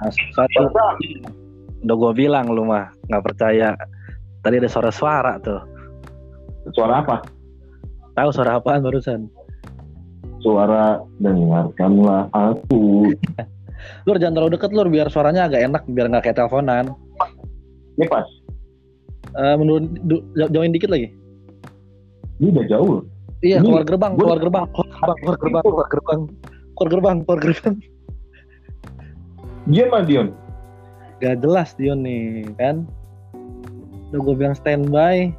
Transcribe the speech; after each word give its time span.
Nah, 0.00 0.08
satu 0.32 0.60
udah 1.80 1.96
gue 1.98 2.12
bilang 2.14 2.46
lu 2.46 2.64
mah 2.64 2.88
nggak 3.06 3.20
percaya 3.22 3.76
tadi 4.40 4.56
ada 4.56 4.66
suara-suara 4.66 5.36
tuh 5.38 5.60
Suara 6.70 7.00
apa? 7.00 7.20
tahu 8.12 8.28
suara 8.30 8.56
apaan 8.56 8.80
barusan 8.80 9.28
Suara 10.40 10.96
dengarkanlah 11.16 12.32
aku. 12.32 13.12
lur 14.06 14.16
jangan 14.16 14.34
terlalu 14.34 14.52
deket 14.56 14.70
lur 14.70 14.88
biar 14.88 15.08
suaranya 15.08 15.44
agak 15.46 15.60
enak 15.62 15.82
biar 15.86 16.06
nggak 16.06 16.22
kayak 16.22 16.36
teleponan 16.38 16.92
Ini 17.94 18.06
pas. 18.06 18.24
Du- 20.02 20.24
jauh- 20.34 20.50
jauhin 20.50 20.68
dikit 20.70 20.88
lagi 20.88 21.12
Ini 22.38 22.48
udah 22.50 22.64
jauh. 22.66 23.04
iya 23.40 23.56
Ini 23.56 23.64
keluar 23.66 23.84
gerbang 23.84 24.12
keluar 24.16 24.36
gerbang 24.36 24.64
keluar 24.66 24.88
gerbang 24.88 25.16
keluar 25.16 25.36
gerbang 25.36 25.62
keluar 25.62 25.86
gerbang 25.88 26.20
keluar 26.74 26.88
gerbang 26.88 27.16
keluar 27.22 27.38
gerbang 27.42 27.74
Dion 29.70 29.86
mah 29.86 30.02
Dion. 30.02 30.34
gak 31.22 31.38
jelas 31.46 31.78
Dion 31.78 32.02
nih 32.02 32.42
kan? 32.58 32.82
Udah 34.10 34.18
gue 34.18 34.34
bilang 34.34 34.58
standby. 34.58 35.30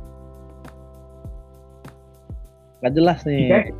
Gak 2.80 2.96
jelas 2.96 3.28
nih. 3.28 3.52
Oke. 3.52 3.72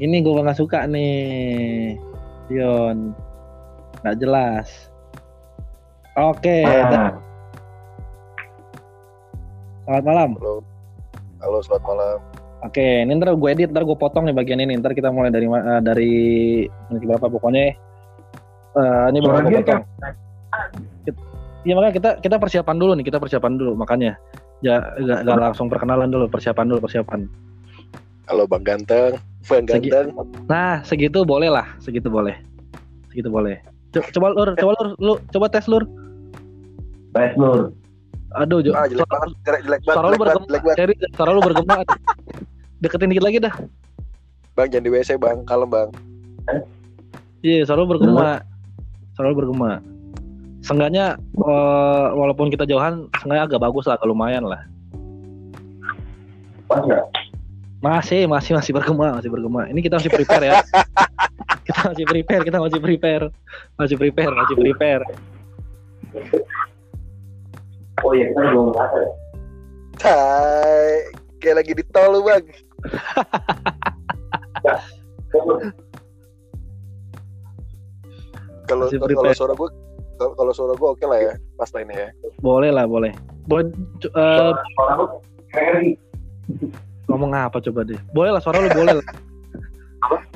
gini 0.00 0.24
gue 0.24 0.32
nggak 0.32 0.56
suka 0.56 0.88
nih 0.88 1.12
Dion. 2.48 3.12
Nggak 4.00 4.16
jelas. 4.16 4.88
Oke. 6.16 6.64
Ah, 6.64 7.20
selamat 9.84 10.04
malam. 10.08 10.30
Halo. 10.40 10.64
Halo, 11.44 11.58
selamat 11.60 11.84
malam. 11.84 12.18
oke 12.60 12.84
ini 13.08 13.16
ntar 13.16 13.32
gue 13.32 13.48
edit 13.48 13.72
ntar 13.72 13.88
gue 13.88 13.96
potong 13.96 14.24
nih 14.24 14.32
bagian 14.32 14.64
ini. 14.64 14.80
Ntar 14.80 14.96
kita 14.96 15.12
mulai 15.12 15.28
dari 15.28 15.52
eh, 15.52 15.80
dari 15.84 16.12
menit 16.88 17.04
berapa 17.04 17.28
pokoknya 17.28 17.89
eh 18.72 19.04
ini 19.10 19.18
bakal 19.20 19.40
gue 19.42 19.52
potong 19.56 19.66
kan. 19.66 19.82
Iya 21.60 21.76
makanya 21.76 21.94
kita 21.94 22.10
kita 22.20 22.36
persiapan 22.36 22.76
dulu 22.76 22.92
nih, 22.94 23.04
kita 23.04 23.18
persiapan 23.18 23.52
dulu 23.54 23.72
makanya. 23.74 24.16
Ya 24.60 24.80
gak, 24.94 25.24
gak 25.24 25.36
langsung 25.38 25.68
perkenalan 25.68 26.08
dulu, 26.08 26.24
persiapan 26.26 26.64
dulu, 26.66 26.80
persiapan. 26.82 27.28
Halo 28.26 28.44
Bang 28.44 28.62
Ganteng. 28.62 29.16
Bang 29.42 29.64
Segi- 29.66 29.90
Ganteng. 29.90 30.16
Nah, 30.46 30.80
segitu 30.82 31.20
boleh 31.22 31.48
lah, 31.48 31.66
segitu 31.78 32.06
boleh. 32.06 32.36
Segitu 33.08 33.28
boleh. 33.28 33.60
Co- 33.90 34.06
Coba 34.06 34.30
lur, 34.30 34.48
coba 34.54 34.72
lur, 34.76 34.88
lu 34.96 35.12
coba 35.28 35.46
tes 35.48 35.66
lur. 35.66 35.82
Tes 37.10 37.34
Lur. 37.34 37.74
Aduh, 38.32 38.62
Jo. 38.62 38.70
Ah, 38.70 38.86
jelek 38.86 39.02
suara, 39.02 39.10
banget, 39.18 39.30
jelek, 39.42 39.60
jelek 39.60 39.80
banget, 39.80 39.90
suara 39.90 40.06
lu 40.06 40.08
jelek 40.08 40.20
banget, 40.20 40.30
bergema. 40.30 40.46
jelek 40.46 40.62
banget. 40.62 40.78
Ceri, 40.78 40.94
suara 41.10 41.30
lu 41.30 41.40
bergema. 41.42 41.74
Deketin 42.80 43.08
dikit 43.10 43.24
lagi 43.26 43.38
dah. 43.42 43.54
Bang, 44.54 44.68
jangan 44.70 44.84
di 44.86 44.90
WC, 44.94 45.10
Bang. 45.18 45.38
Kalem, 45.42 45.68
Bang. 45.68 45.88
Iya, 47.40 47.66
suara 47.66 47.82
lu 47.82 47.90
bergema. 47.90 48.46
Suara 49.20 49.36
lu 49.36 49.44
bergema. 49.44 49.84
Seenggaknya 50.64 51.20
eh, 51.20 52.06
walaupun 52.16 52.48
kita 52.48 52.64
jauhan, 52.64 53.04
seenggaknya 53.20 53.52
agak 53.52 53.60
bagus 53.60 53.84
lah, 53.84 54.00
agak 54.00 54.08
lumayan 54.08 54.48
lah. 54.48 54.64
Masih, 57.84 58.24
masih, 58.24 58.56
masih 58.56 58.72
bergema, 58.72 59.20
masih 59.20 59.28
bergema. 59.28 59.68
Ini 59.68 59.84
kita 59.84 60.00
masih 60.00 60.08
prepare 60.08 60.48
ya. 60.48 60.64
kita 61.68 61.92
masih 61.92 62.08
prepare, 62.08 62.48
kita 62.48 62.64
masih 62.64 62.80
prepare. 62.80 63.28
Masih 63.76 64.00
prepare, 64.00 64.32
masih 64.32 64.56
prepare. 64.56 65.04
Oh 68.00 68.16
iya, 68.16 68.32
kita 68.32 68.40
belum 68.40 68.72
ya. 68.72 69.04
Hai. 70.00 71.12
Kayak 71.44 71.56
lagi 71.60 71.72
di 71.76 71.84
tol 71.92 72.08
lu, 72.08 72.24
Bang. 72.24 72.48
Kalau 78.70 78.86
kalau 78.86 79.34
suara 79.34 79.54
gue 79.58 79.68
kalau 80.20 80.52
suara 80.52 80.72
gue 80.76 80.88
oke 80.94 81.04
lah 81.08 81.18
ya, 81.18 81.34
pas 81.58 81.70
ini 81.74 81.96
ya. 81.96 82.08
Boleh 82.44 82.70
lah, 82.70 82.84
boleh. 82.86 83.10
Boleh 83.50 83.72
eh, 84.04 84.52
Ferry. 85.50 85.96
ngomong 87.10 87.34
apa 87.34 87.58
coba 87.58 87.82
deh. 87.82 87.98
Boleh 88.14 88.30
lah, 88.30 88.38
suara 88.38 88.62
lu 88.62 88.70
boleh 88.70 89.00
lah. 89.00 89.06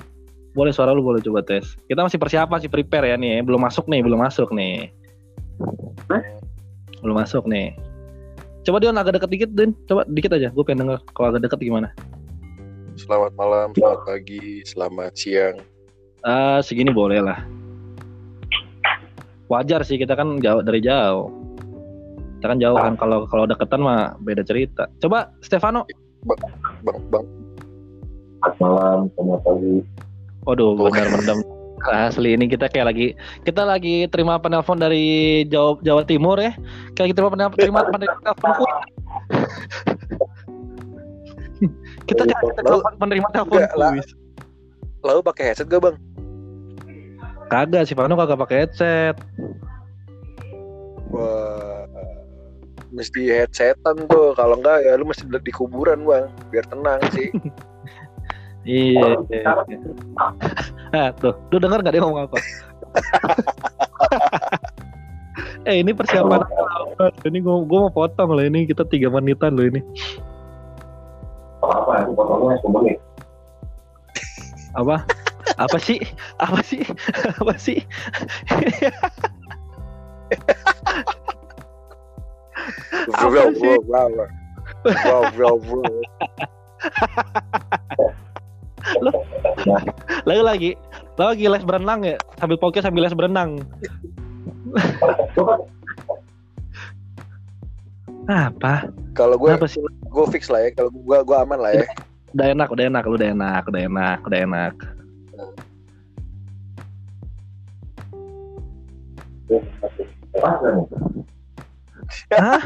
Boleh 0.54 0.70
suara 0.70 0.94
lu 0.94 1.02
boleh 1.02 1.18
coba 1.18 1.42
tes. 1.42 1.74
Kita 1.90 2.06
masih 2.06 2.14
persiapan, 2.14 2.62
masih 2.62 2.70
prepare 2.70 3.10
ya 3.10 3.18
nih. 3.18 3.42
Belum 3.42 3.58
masuk 3.58 3.90
nih, 3.90 4.06
belum 4.06 4.22
masuk 4.22 4.54
nih. 4.54 4.86
Belum 7.02 7.18
masuk 7.18 7.42
nih. 7.50 7.74
Coba 8.62 8.78
Dion 8.78 8.94
agak 8.94 9.18
deket 9.18 9.30
dikit, 9.34 9.50
Din. 9.50 9.74
Coba 9.90 10.06
dikit 10.06 10.30
aja. 10.30 10.54
Gue 10.54 10.62
pengen 10.62 10.86
denger 10.86 11.02
kalau 11.10 11.34
agak 11.34 11.50
deket 11.50 11.58
gimana. 11.58 11.90
Selamat 12.94 13.34
malam, 13.34 13.74
selamat 13.74 14.06
pagi, 14.06 14.62
selamat 14.62 15.12
siang. 15.18 15.58
Ah, 16.22 16.62
segini 16.62 16.94
boleh 16.94 17.18
lah. 17.18 17.42
Wajar 19.52 19.84
sih 19.84 20.00
kita 20.00 20.16
kan 20.16 20.40
jauh 20.40 20.64
dari 20.64 20.80
jauh. 20.80 21.28
Kita 22.40 22.46
kan 22.52 22.58
jauh 22.60 22.76
kan 22.76 22.94
kalau 22.96 23.28
kalau 23.28 23.44
deketan 23.44 23.80
mah 23.84 24.16
beda 24.24 24.40
cerita. 24.44 24.88
Coba 25.00 25.32
Stefano. 25.44 25.84
Bang, 26.24 26.40
Bang. 27.12 27.26
Selamat 28.40 28.56
malam, 28.60 28.98
selamat 29.16 29.40
pagi. 29.44 29.74
Waduh, 30.44 30.70
benar 30.80 31.08
mendem. 31.12 31.38
Asli 31.84 32.32
ini 32.32 32.48
kita 32.48 32.72
kayak 32.72 32.86
lagi 32.88 33.06
kita 33.44 33.60
lagi 33.60 34.08
terima 34.08 34.40
penelpon 34.40 34.80
dari 34.80 35.44
Jawa 35.44 35.76
Jawa 35.84 36.00
Timur 36.08 36.40
ya. 36.40 36.56
Kayak 36.96 37.12
kita 37.12 37.20
terima 37.24 37.30
penelpon 37.32 37.58
terima 37.60 37.80
penelpon 37.84 38.52
kita 42.04 42.22
kayak 42.28 42.40
kita 42.40 42.60
Lalu- 42.60 42.80
telepon 42.80 42.94
penerima 43.00 43.28
telepon 43.32 43.60
Enggak, 43.60 43.76
lah. 43.76 43.90
kuis. 43.96 44.08
Lalu 45.04 45.20
pakai 45.20 45.44
headset 45.52 45.68
gak, 45.68 45.80
Bang? 45.84 45.96
Kagak 47.52 47.86
sih 47.86 47.96
Fano 47.96 48.16
kagak 48.16 48.40
pakai 48.40 48.56
headset. 48.64 49.16
Wah, 51.12 51.84
mesti 52.90 53.30
headsetan 53.30 54.08
tuh. 54.08 54.32
Kalau 54.34 54.58
enggak 54.58 54.82
ya 54.82 54.96
lu 54.96 55.06
mesti 55.06 55.28
di 55.28 55.52
kuburan 55.52 56.08
bang, 56.08 56.26
biar 56.50 56.64
tenang 56.68 57.00
sih. 57.12 57.30
Iya. 58.64 59.20
iya, 59.28 59.52
iya. 59.68 59.76
Ah, 60.96 61.10
tuh, 61.12 61.34
lu 61.52 61.58
denger 61.58 61.84
gak 61.84 61.92
dia 61.92 62.00
ngomong 62.00 62.30
apa? 62.30 62.38
eh 65.68 65.82
ini 65.82 65.90
persiapan 65.90 66.46
apa? 66.46 67.10
Ini 67.26 67.42
gua, 67.42 67.66
gua 67.66 67.78
mau 67.84 67.92
potong 67.92 68.30
loh 68.30 68.46
ini 68.46 68.64
kita 68.64 68.86
tiga 68.86 69.10
menitan 69.10 69.58
loh 69.58 69.66
ini. 69.66 69.82
Apa? 71.60 72.06
Itu 72.06 72.14
potongnya. 72.14 72.94
Apa? 74.78 75.02
Apa 75.54 75.78
sih? 75.78 76.00
Apa 76.42 76.60
sih? 76.66 76.82
Apa 77.40 77.54
sih? 77.58 77.78
Bro, 83.04 83.28
bro, 83.30 83.44
bro, 83.54 83.76
bro, 83.84 84.26
bro, 84.82 85.18
bro, 85.36 85.52
bro. 85.60 85.82
Lagi 90.24 90.42
lagi 90.42 90.70
lagi 91.14 91.44
les 91.46 91.64
berenang 91.64 92.00
ya 92.04 92.16
sambil 92.40 92.58
podcast 92.58 92.88
sambil 92.90 93.06
les 93.06 93.14
berenang. 93.16 93.62
Apa? 98.24 98.88
Kalau 99.12 99.36
gue, 99.36 99.52
Apa 99.52 99.68
sih? 99.68 99.84
gue 99.84 100.26
fix 100.32 100.48
lah 100.48 100.64
ya. 100.66 100.70
Kalau 100.74 100.90
gue, 100.90 101.18
gue 101.22 101.36
aman 101.36 101.60
lah 101.60 101.72
ya. 101.76 101.84
Udah 102.34 102.46
enak, 102.50 102.68
udah 102.72 102.84
enak, 102.90 103.04
udah 103.06 103.28
enak, 103.30 103.62
udah 103.68 103.80
enak, 103.86 104.18
udah 104.26 104.38
enak. 104.42 104.74
Hah? 112.34 112.60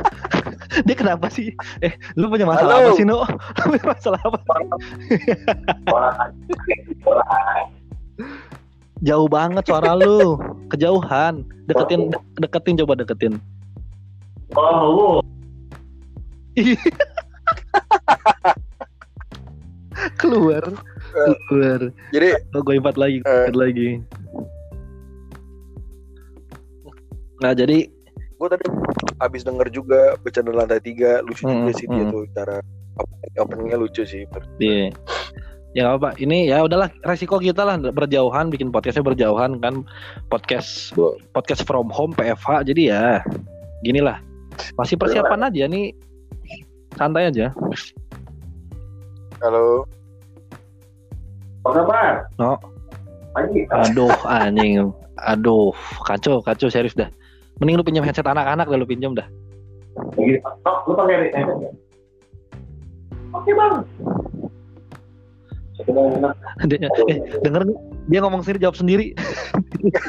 Dia 0.85 0.95
kenapa 0.97 1.29
sih? 1.31 1.53
Eh, 1.85 1.93
lu 2.17 2.29
punya 2.33 2.45
masalah 2.49 2.81
Halo. 2.81 2.91
apa 2.93 2.99
sih, 2.99 3.07
No? 3.07 3.23
Lu 3.65 3.65
punya 3.73 3.87
masalah 3.93 4.21
apa? 4.25 4.41
Jauh 9.07 9.29
banget 9.31 9.63
suara 9.69 9.95
lu. 9.95 10.39
Kejauhan. 10.75 11.47
Deketin 11.71 12.11
deketin 12.43 12.75
coba 12.83 12.99
deketin. 12.99 13.39
Oh, 14.59 14.75
lu. 14.91 15.23
Keluar. 20.21 20.65
Keluar. 21.49 21.81
Jadi, 22.11 22.29
Oh, 22.53 22.63
gue 22.63 22.75
empat 22.77 22.97
lagi, 22.97 23.17
gue 23.19 23.29
Eh. 23.29 23.39
empat 23.47 23.57
lagi. 23.57 23.89
Nah, 27.39 27.53
jadi 27.55 27.87
gue 28.39 28.49
tadi 28.51 28.65
abis 29.19 29.43
denger 29.43 29.69
juga 29.71 30.15
bercanda 30.19 30.51
lantai 30.51 30.79
tiga, 30.79 31.23
lucu 31.23 31.43
juga 31.43 31.71
Mm, 31.71 31.75
sih 31.75 31.87
dia 31.87 32.05
mm. 32.07 32.11
tuh 32.11 32.23
cara 32.35 32.57
opening- 32.97 33.37
openingnya 33.39 33.79
lucu 33.79 34.03
sih. 34.03 34.23
Iya. 34.59 34.91
Ya 35.77 35.85
nggak 35.85 35.97
apa 36.01 36.11
Ini 36.17 36.49
ya 36.49 36.65
udahlah 36.65 36.89
resiko 37.05 37.37
kita 37.37 37.61
lah 37.61 37.77
berjauhan 37.79 38.49
bikin 38.49 38.73
podcastnya 38.73 39.05
berjauhan 39.05 39.61
kan 39.61 39.85
podcast 40.27 40.97
podcast 41.31 41.63
from 41.63 41.93
home 41.93 42.17
PFH 42.17 42.65
jadi 42.65 42.83
ya 42.89 43.05
gini 43.85 44.01
lah 44.01 44.17
masih 44.75 44.97
persiapan 44.97 45.45
aja 45.45 45.69
nih 45.69 45.93
santai 46.97 47.31
aja. 47.31 47.53
Halo, 49.39 49.87
Apa 51.65 51.71
kabar? 51.85 52.13
Anjing. 53.39 53.67
Aduh 53.71 54.15
anjing. 54.43 54.93
Aduh, 55.19 55.75
kacau, 56.07 56.39
kacau 56.43 56.71
serius 56.71 56.95
dah. 56.95 57.11
Mending 57.59 57.83
lu 57.83 57.85
pinjam 57.87 58.07
headset 58.07 58.27
anak-anak 58.27 58.71
dah 58.71 58.79
lu 58.79 58.87
pinjam 58.87 59.19
dah. 59.19 59.27
Tok, 60.63 60.79
lu 60.87 60.95
pakai 60.95 61.15
headset 61.27 61.43
nggak? 61.43 61.75
Oke 63.35 63.51
bang. 63.53 63.75
Dia, 66.67 66.91
eh, 67.09 67.19
denger 67.41 67.63
nih, 67.71 67.77
dia 68.11 68.19
ngomong 68.21 68.43
sendiri 68.43 68.59
jawab 68.61 68.77
sendiri. 68.77 69.15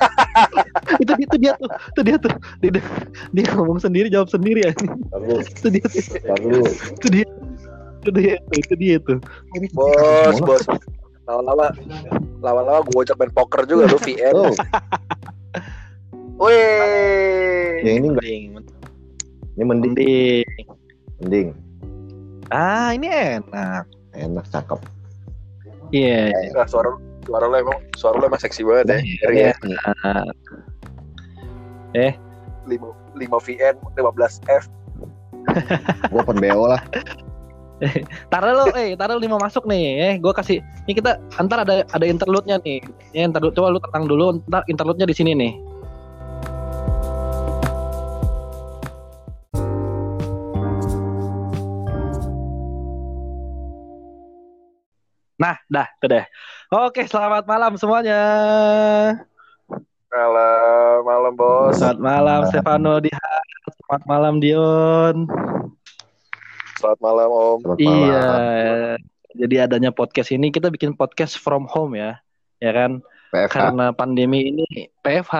itu 1.01 1.13
itu 1.21 1.35
dia 1.37 1.53
tuh, 1.61 1.69
itu 1.69 2.01
dia 2.01 2.17
tuh. 2.17 2.33
Dia, 2.59 2.71
dia 3.31 3.45
ngomong 3.53 3.77
sendiri 3.77 4.07
jawab 4.09 4.29
sendiri 4.33 4.65
ya. 4.65 4.71
Itu 5.39 5.67
dia. 5.69 5.85
Itu 5.85 7.07
dia. 7.13 7.27
Itu 7.99 8.09
dia 8.15 8.35
tuh, 8.39 8.55
itu 8.57 8.73
dia 8.79 8.95
tuh. 9.03 9.19
Bos, 9.75 10.37
bos. 10.41 10.63
Lama-lama 11.29 11.69
lama-lama 12.41 12.79
gue 12.89 12.97
ojek 13.05 13.13
main 13.21 13.29
poker 13.29 13.61
juga 13.69 13.85
lu 13.85 14.01
VN. 14.01 14.33
Oh, 14.33 14.49
Wih. 16.49 17.85
yang 17.85 17.95
ini 18.01 18.07
enggak. 18.15 18.25
Ini 18.25 19.63
mending, 19.67 19.93
Mending. 19.93 20.45
mending. 21.21 21.47
Ah, 22.49 22.95
ini 22.97 23.05
enak. 23.11 23.85
Enak, 24.17 24.45
cakep. 24.49 24.79
Iya. 25.93 26.33
Nah, 26.55 26.65
suara 26.65 26.97
suara 27.27 27.45
lo 27.45 27.55
emang 27.61 27.77
suara 27.93 28.17
lo 28.17 28.25
emang 28.25 28.41
seksi 28.41 28.65
banget 28.65 28.85
ya. 28.89 28.97
Ngeri 29.03 29.37
ya. 29.37 29.53
Eh, 31.93 32.13
5 32.65 32.81
5 33.19 33.45
VN 33.45 33.75
15 33.93 34.41
F. 34.49 34.65
Gue 36.09 36.21
open 36.25 36.41
BO 36.41 36.65
lah. 36.65 36.81
taruh 38.31 38.53
lo, 38.55 38.65
eh, 38.75 38.95
taruh 38.99 39.19
lima 39.19 39.39
masuk 39.39 39.63
nih. 39.63 39.83
Eh, 39.99 40.13
gue 40.19 40.33
kasih. 40.35 40.59
Ini 40.87 40.93
kita 40.99 41.15
antar 41.39 41.63
ada 41.63 41.87
ada 41.87 42.05
interlude-nya 42.05 42.59
nih. 42.63 42.83
Ya, 43.15 43.23
interlude 43.23 43.55
coba 43.55 43.71
lu 43.71 43.79
tenang 43.79 44.05
dulu. 44.07 44.25
Ntar 44.51 44.63
interlude-nya 44.67 45.07
di 45.07 45.15
sini 45.15 45.31
nih. 45.35 45.53
Nah, 55.39 55.55
dah, 55.71 55.87
tuh 56.03 56.11
deh. 56.11 56.25
Oke, 56.67 57.07
selamat 57.07 57.47
malam 57.47 57.79
semuanya. 57.79 58.19
Malam, 60.11 60.99
malam 61.07 61.33
bos. 61.39 61.79
Selamat 61.79 61.99
malam 62.03 62.39
Stefano 62.51 62.99
Dihan. 62.99 63.45
Selamat 63.71 64.03
malam 64.03 64.35
Dion. 64.43 65.15
Selamat 66.79 66.99
malam 67.03 67.27
Om. 67.27 67.57
Selamat 67.59 67.77
Iya. 67.83 67.91
malam. 67.91 68.97
Jadi 69.29 69.55
adanya 69.59 69.91
podcast 69.91 70.31
ini 70.31 70.47
kita 70.47 70.71
bikin 70.71 70.95
podcast 70.95 71.35
from 71.35 71.67
home 71.67 71.99
ya. 71.99 72.23
Ya 72.63 72.71
kan? 72.71 73.03
PFH. 73.29 73.51
Karena 73.53 73.85
pandemi 73.93 74.49
ini 74.49 74.65
PFH, 75.03 75.35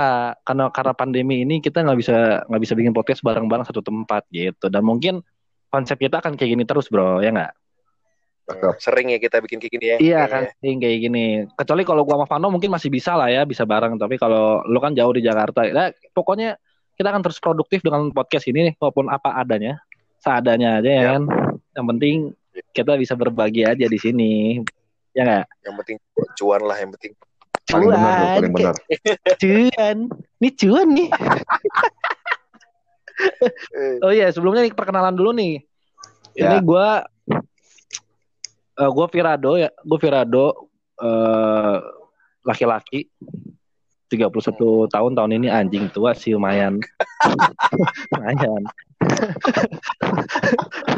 karena 0.46 0.70
karena 0.70 0.94
pandemi 0.94 1.42
ini 1.42 1.58
kita 1.58 1.82
nggak 1.82 1.98
bisa 1.98 2.44
nggak 2.46 2.62
bisa 2.62 2.74
bikin 2.78 2.94
podcast 2.94 3.24
bareng-bareng 3.26 3.66
satu 3.66 3.82
tempat 3.82 4.28
gitu. 4.30 4.68
Dan 4.70 4.84
mungkin 4.86 5.24
konsep 5.72 5.98
kita 5.98 6.22
akan 6.22 6.36
kayak 6.38 6.54
gini 6.54 6.64
terus, 6.68 6.92
Bro, 6.92 7.24
ya 7.24 7.32
nggak? 7.34 7.54
Sering 8.82 9.14
ya 9.14 9.18
kita 9.18 9.42
bikin 9.42 9.58
kayak 9.64 9.74
gini 9.74 9.86
ya. 9.86 9.98
Iya 9.98 9.98
Kayaknya. 9.98 10.28
kan, 10.30 10.44
sering 10.60 10.78
kayak 10.84 10.98
gini. 11.02 11.26
Kecuali 11.56 11.82
kalau 11.88 12.02
gua 12.06 12.16
sama 12.22 12.28
Vano 12.30 12.48
mungkin 12.54 12.70
masih 12.70 12.90
bisa 12.94 13.16
lah 13.18 13.30
ya, 13.32 13.42
bisa 13.48 13.64
bareng. 13.66 13.96
Tapi 13.98 14.20
kalau 14.22 14.62
lu 14.70 14.78
kan 14.78 14.94
jauh 14.94 15.14
di 15.16 15.24
Jakarta, 15.26 15.66
ya 15.66 15.90
pokoknya 16.14 16.58
kita 16.94 17.10
akan 17.10 17.22
terus 17.26 17.40
produktif 17.42 17.80
dengan 17.82 18.10
podcast 18.14 18.46
ini 18.52 18.70
nih, 18.70 18.74
walaupun 18.78 19.08
apa 19.10 19.34
adanya, 19.40 19.82
seadanya 20.20 20.80
aja 20.80 20.90
ya 20.90 21.00
Ya. 21.00 21.10
kan. 21.16 21.24
Yang 21.74 21.86
penting 21.88 22.16
kita 22.70 22.94
bisa 22.96 23.14
berbagi 23.14 23.64
aja 23.64 23.86
di 23.86 23.96
sini, 23.96 24.60
ya 25.12 25.24
nggak? 25.24 25.46
Yang 25.64 25.76
penting 25.80 25.98
cuan 26.36 26.62
lah 26.62 26.78
yang 26.78 26.92
penting. 26.94 27.14
Paling 27.66 27.88
benar 27.88 28.02
Cuan, 28.02 28.36
paling 28.36 28.54
benar. 28.54 28.76
Cuan, 29.42 29.98
nih 30.40 30.54
cuan 30.58 30.88
nih. 30.90 31.10
Eh, 33.76 33.96
Oh 34.02 34.10
iya, 34.10 34.32
sebelumnya 34.32 34.64
nih 34.64 34.74
perkenalan 34.74 35.14
dulu 35.14 35.32
nih. 35.32 35.62
Ya. 36.34 36.56
Ini 36.56 36.58
gua 36.64 37.04
eh 38.74 38.90
gua 38.90 39.06
Virado 39.08 39.54
ya, 39.54 39.70
gua 39.84 39.98
Virado 40.00 40.46
eh 40.98 41.78
laki-laki 42.42 43.12
31 44.10 44.34
tahun 44.90 45.12
tahun 45.14 45.32
ini 45.38 45.48
anjing 45.48 45.92
tua 45.94 46.18
sih 46.18 46.34
lumayan. 46.34 46.80
lumayan. 48.16 48.64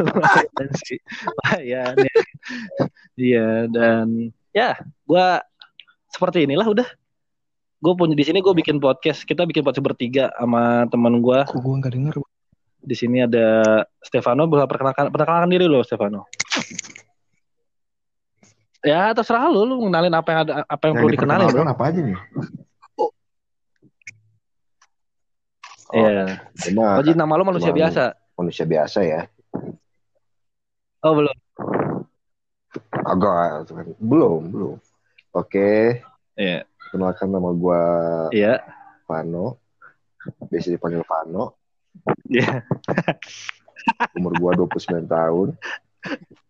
Lumayan 0.02 0.70
sih. 0.86 1.00
Lumayan 1.26 1.96
ya. 1.98 2.16
Iya 3.16 3.50
dan 3.70 4.08
ya 4.52 4.78
gua 5.08 5.42
seperti 6.12 6.46
inilah 6.46 6.68
udah. 6.68 6.88
Gue 7.82 7.98
punya 7.98 8.14
di 8.14 8.22
sini 8.22 8.46
gue 8.46 8.54
bikin 8.54 8.78
podcast. 8.78 9.26
Kita 9.26 9.42
bikin 9.42 9.66
podcast 9.66 9.82
bertiga 9.82 10.30
sama 10.38 10.86
teman 10.94 11.18
gua 11.18 11.50
Kok 11.50 11.66
gue 11.66 11.76
nggak 11.82 11.94
denger? 11.98 12.16
di 12.82 12.96
sini 12.98 13.22
ada 13.22 13.82
Stefano 14.02 14.50
bisa 14.50 14.66
perkenalkan 14.66 15.14
perkenalkan 15.14 15.54
diri 15.54 15.70
lo 15.70 15.86
Stefano 15.86 16.26
ya 18.82 19.14
terserah 19.14 19.46
lu 19.54 19.62
lu 19.70 19.86
mengenalin 19.86 20.14
apa 20.18 20.30
yang 20.34 20.40
ada 20.50 20.54
apa 20.66 20.84
yang, 20.90 20.94
perlu 20.98 21.14
dikenalin 21.14 21.70
apa 21.70 21.84
aja 21.94 22.00
nih? 22.02 22.18
Iya. 25.92 26.40
Cuma 26.56 27.00
Oh, 27.00 27.04
jadi 27.04 27.18
nama 27.20 27.34
lu 27.36 27.44
manusia 27.44 27.72
biasa 27.72 28.16
manusia 28.36 28.66
biasa 28.66 29.00
ya. 29.04 29.22
oh 31.04 31.14
belum 31.14 31.38
Agak 33.04 33.68
belum, 34.00 34.42
belum. 34.48 34.76
Oke, 35.36 36.00
iya 36.40 36.64
kenalkan 36.92 37.28
nama 37.32 37.52
gua 37.52 37.82
iya 38.32 38.60
Vano. 39.08 39.60
Biasa 40.48 40.72
dipanggil 40.72 41.04
Vano. 41.04 41.56
iya 42.32 42.64
Umur 44.18 44.34
gua 44.40 44.52
29 44.56 45.08
tahun. 45.08 45.48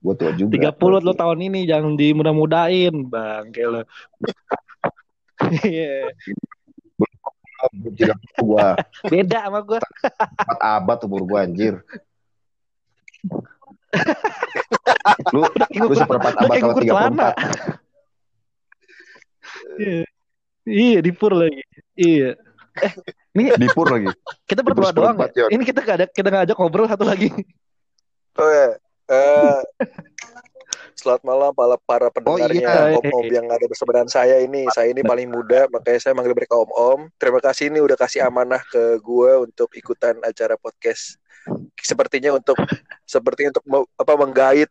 Gua 0.02 0.14
tua 0.18 0.32
juga. 0.34 0.54
tiga 0.54 0.72
puluh 0.74 1.02
lo 1.02 1.14
tahun 1.14 1.40
ini 1.50 1.66
jangan 1.70 1.94
dimudah-mudahin 1.98 3.10
bang 3.10 3.50
kayak 3.54 3.70
lo 3.70 3.82
Iya. 5.66 6.14
Tidak 7.70 8.18
gua. 8.42 8.76
Beda 9.06 9.46
sama 9.46 9.60
gue 9.62 9.78
4 9.78 10.58
abad 10.58 10.98
umur 11.06 11.22
gua 11.28 11.40
anjir. 11.46 11.78
lu 15.36 15.44
lu 15.78 15.94
seperempat 15.94 16.34
abad 16.40 16.56
kalau 16.58 16.74
gugur 16.74 16.88
celana 16.88 17.30
34 19.76 19.84
iya. 19.84 20.04
Iya 20.62 21.00
di 21.02 21.12
pur 21.12 21.34
lagi. 21.34 21.62
Iya. 21.98 22.38
Di 23.36 23.68
pur 23.74 23.88
lagi. 23.90 24.08
kita 24.46 24.62
berdua 24.62 24.94
doang 24.94 25.18
ya? 25.34 25.50
Ini 25.50 25.64
kita 25.66 25.80
gak 25.82 25.96
ada 25.98 26.06
kita 26.08 26.28
gak 26.30 26.44
ajak 26.50 26.58
ngobrol 26.58 26.88
satu 26.88 27.04
lagi. 27.04 27.30
Oh 28.40 28.48
ya. 28.48 28.78
Eh, 29.12 29.60
selamat 30.96 31.24
malam 31.24 31.52
para 31.56 31.76
para 31.84 32.08
pendengarnya 32.10 32.92
iya. 32.92 32.98
om-om 32.98 33.26
yang 33.28 33.48
ada 33.48 33.66
bersama 33.68 33.96
dengan 33.96 34.10
saya 34.10 34.40
ini. 34.44 34.68
Saya 34.74 34.92
ini 34.92 35.02
paling 35.04 35.32
muda, 35.32 35.68
makanya 35.72 36.00
saya 36.00 36.14
manggil 36.18 36.36
mereka 36.36 36.58
om-om. 36.58 37.08
Terima 37.16 37.40
kasih 37.40 37.70
ini 37.70 37.80
udah 37.80 37.98
kasih 38.00 38.26
amanah 38.26 38.62
ke 38.68 39.00
gue 39.00 39.32
untuk 39.46 39.70
ikutan 39.78 40.20
acara 40.24 40.58
podcast. 40.60 41.20
Sepertinya 41.80 42.38
untuk 42.38 42.58
sepertinya 43.04 43.56
untuk 43.58 43.66
me- 43.66 43.90
apa 43.98 44.14
menggait 44.20 44.70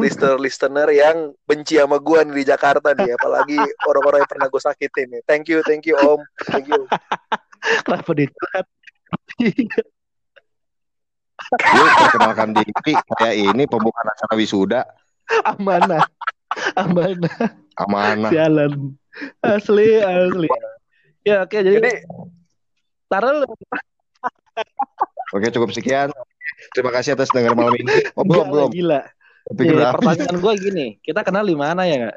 listener-listener 0.00 0.88
yang 0.92 1.36
benci 1.44 1.76
sama 1.76 2.00
gue 2.00 2.18
nih 2.24 2.36
di 2.40 2.44
Jakarta 2.48 2.96
nih, 2.96 3.12
apalagi 3.12 3.60
orang-orang 3.84 4.24
yang 4.24 4.30
pernah 4.30 4.48
gue 4.48 4.62
sakitin 4.62 5.06
nih. 5.18 5.22
Thank 5.28 5.52
you, 5.52 5.60
thank 5.68 5.84
you 5.84 5.96
om, 6.00 6.20
thank 6.48 6.64
you. 6.64 6.88
kenapa 7.86 8.10
dicurhat 8.16 8.66
Lu 11.52 11.84
perkenalkan 11.84 12.48
diri 12.56 12.72
kayak 13.18 13.36
ini 13.36 13.64
pembukaan 13.66 14.08
acara 14.08 14.34
wisuda 14.38 14.80
amanah 15.52 16.04
amanah 16.76 17.36
amanah. 17.78 18.30
sialan 18.30 18.72
asli 19.40 19.98
asli 19.98 20.48
ya 21.22 21.44
oke 21.44 21.56
jadi, 21.56 21.76
Jadi 21.78 21.92
taruh 23.06 23.44
Oke 25.32 25.48
cukup 25.48 25.72
sekian. 25.72 26.12
Terima 26.76 26.92
kasih 26.92 27.16
atas 27.16 27.32
dengar 27.32 27.56
malam 27.56 27.72
ini. 27.72 27.88
Oh, 28.16 28.24
belum 28.24 28.68
gila, 28.68 28.68
belum. 28.68 28.68
gila. 29.56 29.84
Habis. 29.88 29.96
pertanyaan 29.96 30.36
gue 30.38 30.52
gini 30.60 30.86
kita 31.00 31.20
kenal 31.24 31.44
di 31.44 31.56
mana 31.56 31.82
ya 31.82 31.96
nggak 31.98 32.16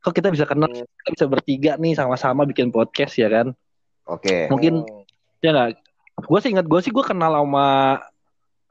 kok 0.00 0.14
kita 0.16 0.28
bisa 0.32 0.44
kenal 0.48 0.66
Hmm. 0.66 0.82
kita 0.82 1.08
bisa 1.12 1.26
bertiga 1.28 1.72
nih 1.76 1.92
sama-sama 1.92 2.42
bikin 2.42 2.72
podcast 2.72 3.14
ya 3.14 3.28
kan 3.28 3.52
Oke. 4.08 4.48
mungkin 4.48 4.82
hmm, 4.82 5.04
ya 5.38 5.50
nggak 5.52 5.68
gue 6.18 6.38
sih 6.40 6.50
ingat 6.50 6.66
gue 6.66 6.80
sih 6.80 6.90
gue 6.90 7.04
kenal 7.04 7.36
sama 7.36 8.00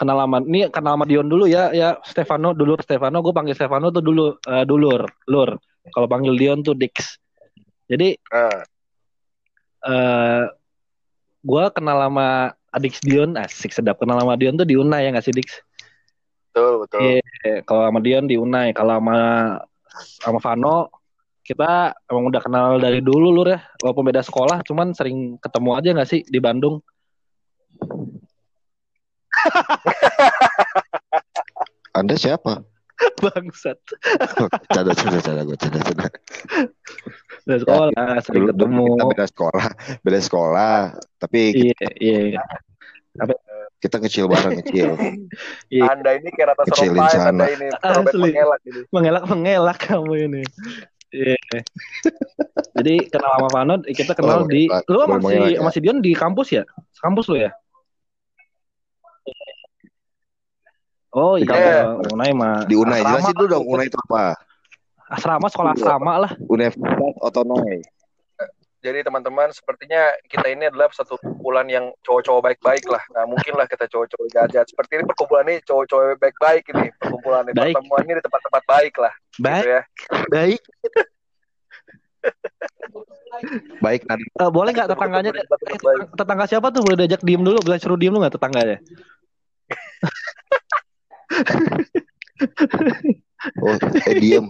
kenal 0.02 0.18
sama 0.18 0.42
ini 0.42 0.66
kenal 0.74 0.98
sama 0.98 1.06
Dion 1.06 1.30
dulu 1.30 1.46
ya 1.46 1.70
ya 1.70 2.02
Stefano. 2.02 2.58
Dulur 2.58 2.82
Stefano 2.82 3.22
gue 3.22 3.30
panggil 3.30 3.54
Stefano 3.54 3.94
tuh 3.94 4.02
dulu 4.02 4.34
eh, 4.42 4.66
dulur 4.66 5.06
lur. 5.30 5.54
Kalau 5.94 6.08
panggil 6.10 6.34
Dion 6.34 6.66
tuh 6.66 6.74
Dix. 6.74 7.22
Jadi 7.86 8.18
ah, 8.34 8.66
eh 9.86 10.44
gue 11.46 11.64
kenal 11.78 11.98
sama 12.02 12.58
adik 12.74 12.98
Dion. 13.06 13.38
Asik 13.38 13.70
sedap. 13.70 14.02
Kenal 14.02 14.18
sama 14.18 14.34
Dion 14.42 14.58
tuh 14.58 14.66
di 14.66 14.74
Unai 14.74 15.06
ya 15.06 15.14
nggak 15.14 15.26
sih 15.30 15.36
Dix? 15.38 15.62
Betul 16.50 16.82
betul. 16.82 17.00
Iya, 17.06 17.62
kalau 17.70 17.86
sama 17.86 18.02
Dion 18.02 18.26
di 18.26 18.42
Unai. 18.42 18.74
Kalau 18.74 18.98
sama 18.98 19.20
sama 20.18 20.40
Vano 20.42 20.90
kita 21.42 21.92
emang 22.08 22.30
udah 22.32 22.42
kenal 22.42 22.68
dari 22.82 23.06
dulu 23.06 23.30
lur 23.30 23.54
ya. 23.54 23.62
Walaupun 23.82 24.10
beda 24.10 24.22
sekolah, 24.26 24.66
cuman 24.66 24.98
sering 24.98 25.38
ketemu 25.42 25.70
aja 25.78 25.90
nggak 25.94 26.10
sih 26.10 26.22
di 26.26 26.40
Bandung? 26.42 26.82
Anda 31.98 32.16
siapa? 32.16 32.64
Bangsat. 33.18 33.82
Canda, 34.70 34.94
canda, 34.94 35.20
canda, 35.20 35.42
gue 35.42 35.58
canda, 35.58 35.80
canda. 35.82 36.08
Dari 37.44 37.60
sekolah 37.66 37.90
sering 38.22 38.46
Dulu- 38.46 38.54
dulu 38.54 38.54
ketemu. 38.54 38.84
Kita 38.86 39.06
beda 39.10 39.26
sekolah, 39.28 39.66
beda 40.06 40.20
sekolah, 40.22 40.76
tapi 41.18 41.40
Iya, 41.98 42.20
iya. 42.30 42.42
kita 43.82 43.98
kecil 44.00 44.30
bareng 44.30 44.62
kecil. 44.62 44.94
Iya. 45.74 45.84
Anda 45.90 46.22
ini 46.22 46.30
kayak 46.30 46.54
rata 46.54 46.64
sana. 47.10 47.34
Anda 47.34 47.46
ini 47.50 47.68
robek 47.74 48.14
Asli. 48.14 48.22
mengelak 48.30 48.60
gitu. 48.64 48.80
Mengelak 48.94 49.24
mengelak 49.26 49.78
kamu 49.82 50.14
ini. 50.30 50.44
Iya. 51.12 51.36
Jadi 52.72 52.94
kenal 53.12 53.32
sama 53.36 53.50
Vano, 53.52 53.76
kita 53.84 54.16
kenal 54.16 54.44
Oh, 54.44 54.48
di 54.48 54.70
lu 54.70 55.00
masih 55.04 55.20
mengelak 55.20 55.52
ya? 55.52 55.60
masih 55.60 55.80
Dion 55.84 56.00
di 56.00 56.14
kampus 56.14 56.48
ya? 56.54 56.64
Kampus 57.02 57.26
lu 57.28 57.42
ya? 57.42 57.52
Oh 61.12 61.36
Di 61.36 61.44
iya, 61.44 61.92
Unai 62.12 62.32
mah. 62.32 62.64
Di 62.64 62.76
Unai, 62.80 63.04
asrama 63.04 63.20
jelasin 63.20 63.36
dulu 63.36 63.48
dong 63.52 63.66
Unai 63.68 63.88
itu 63.92 64.00
apa? 64.08 64.40
Asrama 65.12 65.48
sekolah 65.52 65.72
asrama 65.76 66.14
lah. 66.24 66.32
Universitas 66.48 67.14
Otonomi. 67.20 67.84
Jadi 68.82 69.06
teman-teman, 69.06 69.54
sepertinya 69.54 70.10
kita 70.26 70.50
ini 70.50 70.66
adalah 70.66 70.90
satu 70.90 71.14
kumpulan 71.22 71.70
yang 71.70 71.94
cowok-cowok 72.02 72.42
baik-baik 72.42 72.82
lah. 72.90 73.04
Nah, 73.14 73.30
mungkin 73.30 73.54
lah 73.54 73.70
kita 73.70 73.86
cowok-cowok 73.86 74.26
jahat 74.50 74.66
Seperti 74.66 74.98
ini 74.98 75.06
perkumpulan 75.06 75.46
ini 75.54 75.62
cowok-cowok 75.62 76.18
baik-baik 76.18 76.64
ini. 76.74 76.90
Perkumpulan 76.98 77.46
ini. 77.46 77.54
Baik. 77.54 77.76
Pertemuan 77.78 78.02
ini 78.10 78.14
di 78.18 78.24
tempat-tempat 78.26 78.64
baik 78.66 78.94
lah. 78.98 79.14
Baik, 79.38 79.62
Gitu 79.62 79.70
ya. 79.70 79.82
baik. 80.34 80.62
Baik, 83.82 84.02
nanti 84.10 84.24
Eh, 84.26 84.50
boleh 84.50 84.72
nggak 84.74 84.90
tetangganya? 84.90 85.32
eh, 85.38 85.46
tetangga 86.18 86.46
siapa 86.50 86.74
tuh? 86.74 86.82
Boleh 86.82 86.98
diajak 87.06 87.22
diem 87.22 87.42
dulu, 87.46 87.62
boleh 87.62 87.78
suruh 87.78 88.00
diem 88.02 88.14
lu 88.14 88.18
nggak 88.18 88.34
tetangganya? 88.34 88.82
oh, 93.62 93.76
eh 94.08 94.16
diem. 94.20 94.46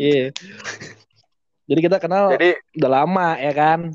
Iya. 0.00 0.30
Jadi 1.70 1.80
kita 1.86 2.02
kenal 2.02 2.34
Jadi 2.34 2.58
udah 2.82 2.90
lama 2.90 3.38
ya 3.38 3.52
kan 3.54 3.94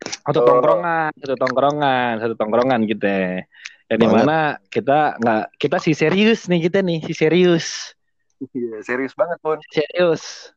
satu 0.00 0.40
Oh. 0.40 0.46
tongkrongan 0.48 1.12
satu 1.20 1.34
tongkrongan 1.36 2.12
satu 2.24 2.34
tongkrongan 2.36 2.88
kita 2.88 3.44
yang 3.92 3.98
di 4.00 4.08
mana 4.08 4.56
kita 4.72 5.20
nggak 5.20 5.44
kita 5.60 5.76
si 5.76 5.92
serius 5.92 6.48
nih 6.48 6.70
kita 6.70 6.80
nih 6.80 7.04
si 7.04 7.12
serius 7.12 7.92
iya, 8.56 8.80
serius 8.80 9.12
banget 9.12 9.36
pun. 9.44 9.60
serius 9.68 10.54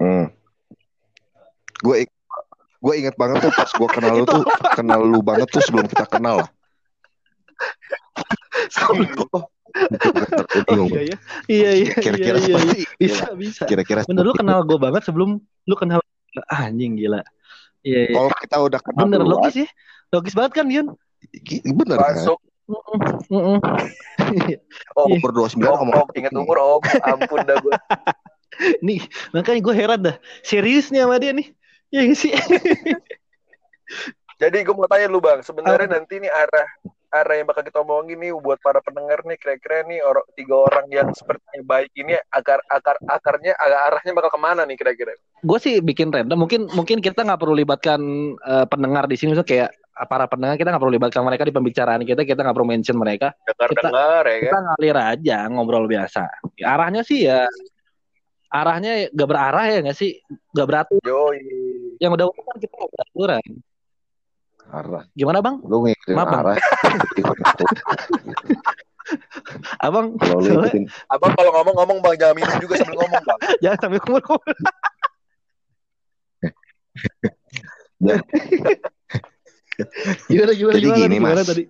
Hmm. 0.00 0.32
Gue 1.84 2.08
gue 2.80 2.94
inget 2.96 3.12
banget 3.20 3.44
tuh 3.44 3.52
pas 3.52 3.68
gue 3.68 3.88
kenal 3.92 4.14
lu 4.16 4.24
tuh 4.24 4.40
kenal 4.80 5.00
lu 5.04 5.20
banget 5.20 5.44
tuh 5.52 5.60
sebelum 5.60 5.84
kita 5.84 6.08
kenal 6.08 6.40
lah. 6.40 6.48
Oh, 8.88 9.44
Bingung. 10.66 10.88
iya 10.90 11.02
iya 11.02 11.16
iya 11.48 11.70
iya 11.84 11.92
Kira-kira 11.98 12.38
iya, 12.38 12.46
iya, 12.46 12.58
seperti 12.58 12.78
iya. 12.78 12.88
bisa 12.98 13.24
bisa 13.36 13.62
kira-kira 13.68 14.00
bener 14.06 14.24
lu 14.26 14.34
kenal 14.34 14.64
gue 14.66 14.78
banget 14.80 15.02
sebelum 15.06 15.38
lu 15.40 15.74
kenal 15.78 16.00
Ah, 16.46 16.70
anjing 16.70 16.94
gila 16.94 17.20
iya 17.82 18.06
iya 18.10 18.14
Kalau 18.14 18.30
kita 18.38 18.56
udah 18.62 18.80
kenal 18.82 19.02
bener 19.06 19.20
duluan, 19.26 19.42
logis 19.42 19.54
ya 19.62 19.68
logis 20.14 20.34
banget 20.34 20.52
kan 20.62 20.66
Yun 20.70 20.86
bener 21.74 21.98
kan? 22.00 22.14
Masuk. 22.16 22.38
Mm-mm. 23.30 23.58
Om, 24.94 25.10
Iya. 25.10 25.18
Umur 25.18 25.30
29 25.34 25.58
om, 25.66 25.74
ngomong 25.90 26.06
om, 26.06 26.08
ingat 26.14 26.32
umur 26.38 26.56
om. 26.62 26.82
Ampun 27.02 27.42
dah 27.42 27.58
gue. 27.58 27.72
nih 28.86 29.00
makanya 29.32 29.60
gue 29.62 29.74
heran 29.74 30.00
dah 30.04 30.16
serius 30.44 30.92
nih 30.92 31.02
sama 31.02 31.16
dia 31.18 31.32
nih 31.32 31.48
ya 31.90 32.02
sih 32.12 32.34
Jadi 34.40 34.64
gue 34.64 34.72
mau 34.72 34.88
tanya 34.88 35.04
lu 35.12 35.20
bang, 35.20 35.44
sebenarnya 35.44 36.00
nanti 36.00 36.16
nih 36.16 36.32
arah 36.32 36.64
arah 37.10 37.34
yang 37.34 37.46
bakal 37.50 37.62
kita 37.66 37.82
omongin 37.82 38.22
nih 38.22 38.30
buat 38.38 38.62
para 38.62 38.78
pendengar 38.78 39.26
nih 39.26 39.34
kira-kira 39.34 39.82
nih 39.90 39.98
orang 40.06 40.26
tiga 40.38 40.54
orang 40.62 40.86
yang 40.88 41.08
sepertinya 41.10 41.60
baik 41.66 41.90
ini 41.98 42.14
akar 42.30 42.62
akar 42.70 42.96
akarnya 43.10 43.58
agak 43.58 43.80
arahnya 43.90 44.12
bakal 44.14 44.30
ke 44.30 44.40
mana 44.40 44.62
nih 44.62 44.78
kira-kira? 44.78 45.12
gue 45.40 45.58
sih 45.58 45.82
bikin 45.82 46.14
random. 46.14 46.38
Mungkin 46.46 46.70
mungkin 46.76 47.02
kita 47.02 47.26
nggak 47.26 47.40
perlu 47.40 47.54
libatkan 47.58 48.00
eh, 48.38 48.66
pendengar 48.70 49.10
di 49.10 49.16
sini. 49.18 49.34
Misalnya 49.34 49.50
kayak 49.50 49.70
para 50.06 50.24
pendengar 50.30 50.56
kita 50.56 50.68
nggak 50.70 50.82
perlu 50.86 50.94
libatkan 50.94 51.22
mereka 51.26 51.42
di 51.48 51.54
pembicaraan 51.54 52.02
kita. 52.06 52.22
Kita 52.22 52.40
nggak 52.46 52.56
perlu 52.56 52.68
mention 52.68 52.96
mereka. 53.00 53.34
Dengar-dengar 53.48 54.22
ya 54.28 54.36
kan? 54.36 54.42
kita 54.44 54.58
ngalir 54.62 54.96
aja 55.00 55.36
ngobrol 55.50 55.86
biasa. 55.90 56.22
Arahnya 56.62 57.02
sih 57.02 57.26
ya 57.26 57.48
arahnya 58.50 59.06
gak 59.14 59.28
berarah 59.30 59.64
ya 59.70 59.78
nggak 59.78 59.98
sih? 59.98 60.18
Gak 60.50 60.66
beraturan 60.66 61.06
Yoi. 61.06 61.38
yang 62.02 62.10
udah 62.18 62.26
kan 62.34 62.58
kita 62.58 62.74
nggak 62.74 62.90
beraturan 62.98 63.44
arah. 64.70 65.02
gimana 65.12 65.38
bang 65.40 65.56
Lu 65.62 65.82
ngikutin 65.82 66.14
Maaf, 66.14 66.28
Bang. 66.28 66.40
arah. 66.42 66.56
abang 69.82 70.06
Kalau 70.16 70.38
lu 70.38 70.46
soalnya- 70.46 70.70
ikutin 70.70 70.84
Abang 71.08 71.32
kalau 71.34 71.50
ngomong-ngomong 71.52 71.98
bang 72.00 72.14
jangan 72.16 72.34
minum 72.36 72.56
juga 72.58 72.74
sambil 72.78 72.96
ngomong 72.98 73.22
bang. 73.22 73.38
jangan 73.62 73.78
sambil 73.80 74.00
kumur 74.00 74.22
gimana 80.28 80.52
gimana 80.54 80.74
Jadi 80.76 80.86
gimana, 80.86 80.98
gini, 80.98 81.14
gimana 81.18 81.34
Mas. 81.36 81.48
tadi 81.48 81.64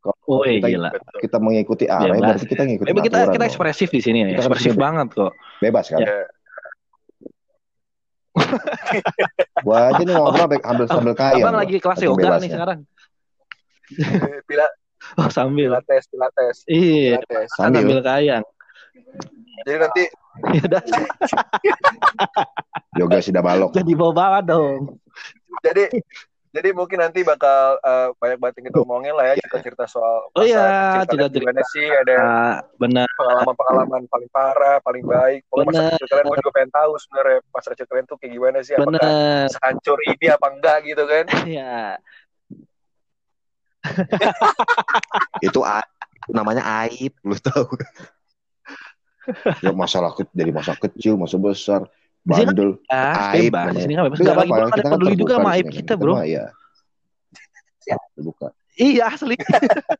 Kalau 0.00 0.16
oh 0.32 0.42
iya, 0.48 0.64
kita, 0.64 0.68
gila 0.72 0.88
kita 1.20 1.36
mengikuti 1.36 1.84
arah, 1.84 2.08
Bebas. 2.08 2.24
berarti 2.40 2.46
kita 2.48 2.62
ngikutin 2.64 2.94
kita 3.04 3.18
kita 3.28 3.44
ekspresif 3.44 3.88
di 3.92 4.00
sini 4.00 4.18
ya, 4.24 4.26
Kita 4.26 4.40
kan 4.40 4.40
ekspresif 4.48 4.72
banget 4.74 5.06
kok. 5.12 5.32
Bebas 5.60 5.92
kan? 5.92 6.00
Ya. 6.00 6.24
Gua 9.66 9.90
aja 9.90 10.02
nih 10.02 10.14
ngobrol 10.14 10.46
sambil, 10.46 10.60
sambil, 10.62 10.86
sambil 10.86 11.14
kaya. 11.18 11.42
Abang 11.42 11.56
lagi 11.58 11.76
kelas 11.82 11.98
yoga 12.00 12.14
nih 12.14 12.24
bebasnya. 12.30 12.50
sekarang. 12.54 12.78
Pila, 14.46 14.66
Oh 15.20 15.28
sambil. 15.32 15.70
pilates, 15.74 16.04
pilates, 16.12 16.56
Iya, 16.68 17.18
pilates. 17.24 17.48
Sambil. 17.58 17.82
sambil 17.82 17.98
kayang. 18.04 18.44
Jadi 19.66 19.76
nanti 19.76 20.04
Ya 20.54 20.62
udah 20.64 20.82
Yoga 22.96 23.18
sida 23.20 23.40
balok. 23.42 23.74
jadi 23.78 23.92
bawa 23.98 24.12
banget 24.14 24.44
dong. 24.54 24.98
jadi 25.60 25.84
jadi 26.50 26.68
mungkin 26.74 26.98
nanti 26.98 27.22
bakal 27.22 27.78
eh, 27.78 28.08
banyak 28.18 28.38
banget 28.42 28.54
yang 28.58 28.66
kita 28.74 28.78
omongin 28.82 29.14
lah 29.14 29.24
ya 29.30 29.34
cerita-cerita 29.38 29.86
soal 29.86 30.30
Oh 30.34 30.42
iya, 30.42 30.98
cerita-cerita. 30.98 31.30
gimana 31.30 31.62
sih 31.70 31.86
ada 31.86 32.16
Ah, 32.18 32.56
benar. 32.78 33.06
pengalaman-pengalaman 33.14 34.02
paling 34.10 34.30
parah, 34.34 34.76
paling 34.82 35.04
baik. 35.06 35.40
Pokoknya 35.46 35.66
masa 35.70 35.82
kecil 35.94 36.06
kalian 36.10 36.26
gue 36.26 36.38
juga 36.42 36.52
pengen 36.58 36.72
tahu 36.74 36.92
sebenarnya 36.98 37.38
masa 37.54 37.68
kecil 37.74 37.86
kalian 37.86 38.06
tuh 38.10 38.16
kayak 38.18 38.32
gimana 38.34 38.58
sih? 38.66 38.74
Apakah 38.74 38.90
Benar. 38.90 39.46
sehancur 39.46 39.98
ini 40.10 40.26
apa 40.26 40.46
enggak 40.50 40.78
gitu 40.86 41.02
kan? 41.06 41.24
Ya. 41.46 41.98
Itu 45.46 45.60
a- 45.64 45.86
namanya 46.30 46.62
aib, 46.86 47.12
lu 47.24 47.36
tahu. 47.38 47.66
ya 49.64 49.72
masalah 49.74 50.10
ke- 50.16 50.30
dari 50.32 50.50
masa 50.54 50.74
kecil, 50.76 51.14
masa 51.20 51.36
besar, 51.36 51.80
bandel. 52.24 52.70
Ah, 52.92 53.32
Aib 53.34 53.52
bebas. 53.52 53.74
Di 53.76 53.80
sini 53.88 53.94
kan 53.96 54.02
bebas. 54.08 54.18
Nggak 54.20 54.36
ada 54.36 54.44
kita 54.44 54.82
kan 54.82 54.92
peduli 54.96 55.14
juga 55.16 55.32
sama 55.40 55.50
aib 55.56 55.66
kita, 55.72 55.92
bro. 55.96 56.14
mah 56.20 56.26
ya. 56.28 56.44
Terbuka. 58.14 58.48
Iya 58.80 59.12
asli. 59.12 59.36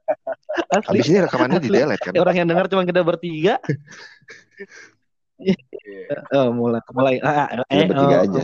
asli. 0.79 0.89
Habis 0.89 1.07
ini 1.11 1.19
rekamannya 1.27 1.59
di 1.61 1.69
delete 1.69 2.01
kan? 2.01 2.13
Orang 2.17 2.35
yang 2.37 2.49
dengar 2.49 2.65
cuma 2.71 2.87
kita 2.87 3.01
bertiga. 3.03 3.61
Oh, 6.37 6.49
mulai 6.53 6.81
mulai. 6.93 7.17
Ah, 7.25 7.49
ah, 7.49 7.65
Kita 7.69 7.85
bertiga 7.89 8.17
oh, 8.17 8.25
aja. 8.25 8.41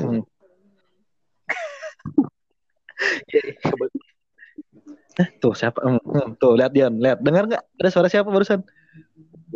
Eh, 5.20 5.28
tuh 5.42 5.52
siapa? 5.52 5.78
Hmm, 5.84 6.00
hmm, 6.00 6.40
tuh 6.40 6.56
lihat 6.56 6.72
Dion, 6.72 6.96
lihat. 6.96 7.20
Dengar 7.20 7.44
nggak? 7.48 7.62
Ada 7.80 7.88
suara 7.92 8.08
siapa 8.08 8.28
barusan? 8.32 8.64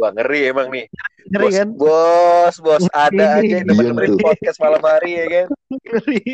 Wah 0.00 0.10
ngeri 0.16 0.40
emang 0.48 0.72
nih. 0.72 0.88
Ngeri 1.28 1.44
bos, 1.44 1.56
kan? 1.60 1.68
bos, 1.76 2.54
bos, 2.64 2.84
ada 2.96 3.36
aja 3.36 3.44
yang 3.44 3.68
Iya, 3.68 3.68
dengerin 3.68 4.16
tuh. 4.16 4.24
podcast 4.24 4.58
malam 4.64 4.80
hari 4.80 5.10
ya 5.20 5.26
kan? 5.28 5.46
Ngeri. 5.68 6.24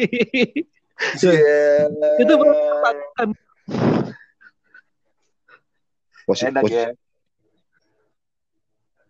Iya. 1.18 1.90
Itu 2.22 2.32
baru 2.38 2.52
ketakutan. 2.54 3.28
Posi, 6.26 6.42
Enak 6.46 6.62
posi, 6.62 6.74
ya. 6.78 6.88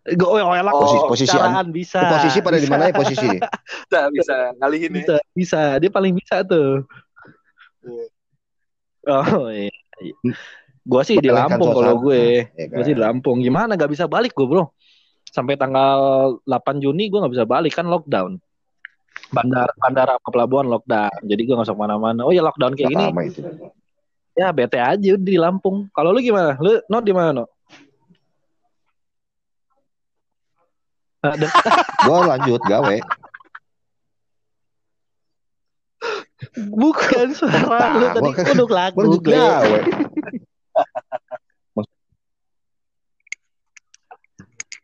Gue 0.07 0.39
oh, 0.41 0.55
elak. 0.55 0.73
Oh, 0.73 0.81
posisi, 0.87 1.05
posisi, 1.05 1.35
Caraan 1.37 1.69
bisa. 1.69 2.01
posisi 2.01 2.39
pada 2.41 2.57
di 2.57 2.67
mana 2.69 2.89
ya 2.89 2.93
posisi? 2.97 3.27
Bisa, 3.87 3.99
bisa 4.11 4.35
ngalihin 4.59 4.91
ya. 4.91 4.95
Bisa, 4.99 5.15
bisa. 5.31 5.61
Dia 5.79 5.91
paling 5.91 6.11
bisa 6.15 6.43
tuh. 6.43 6.83
Iya. 7.87 8.05
Oh 9.07 9.47
iya. 9.47 9.71
Gue 10.87 11.01
sih 11.03 11.19
di 11.19 11.27
Lampung 11.27 11.75
kalau 11.75 11.99
gue. 11.99 12.47
Ya 12.55 12.65
Gue 12.71 12.83
sih 12.87 12.95
di 12.95 13.01
kan? 13.03 13.11
Lampung. 13.11 13.43
Gimana 13.43 13.75
gak 13.75 13.91
bisa 13.91 14.07
balik 14.07 14.31
gue 14.31 14.47
bro? 14.47 14.71
Sampai 15.27 15.59
tanggal 15.59 15.99
8 16.47 16.79
Juni 16.79 17.11
gue 17.11 17.19
gak 17.19 17.33
bisa 17.35 17.43
balik 17.43 17.75
kan 17.75 17.85
lockdown. 17.85 18.39
Bandar 19.27 19.67
bandara 19.75 20.15
sama 20.15 20.29
pelabuhan 20.31 20.71
lockdown. 20.71 21.27
Jadi 21.27 21.41
gue 21.43 21.53
gak 21.53 21.67
usah 21.67 21.75
ke 21.75 21.81
mana-mana. 21.83 22.23
Oh 22.23 22.31
ya 22.31 22.39
lockdown 22.39 22.71
kayak 22.73 22.87
gini. 22.87 23.03
itu. 23.27 23.43
Ya 24.37 24.53
bete 24.55 24.79
aja 24.79 24.95
udah 25.17 25.27
di 25.27 25.35
Lampung. 25.35 25.91
Kalau 25.91 26.15
lu 26.15 26.23
gimana? 26.23 26.55
Lu 26.55 26.79
not 26.87 27.03
di 27.03 27.11
mana 27.11 27.43
no? 27.43 27.45
Gue 32.07 32.19
lanjut 32.23 32.61
gawe. 32.63 32.97
Bukan 36.69 37.27
suara 37.33 37.97
lu 37.97 38.05
tadi 38.13 38.29
kan- 38.31 38.45
kudu 38.53 38.63
Gue 38.63 38.71
lagu. 38.71 38.97
lanjut 39.01 39.21
gawe. 39.25 39.79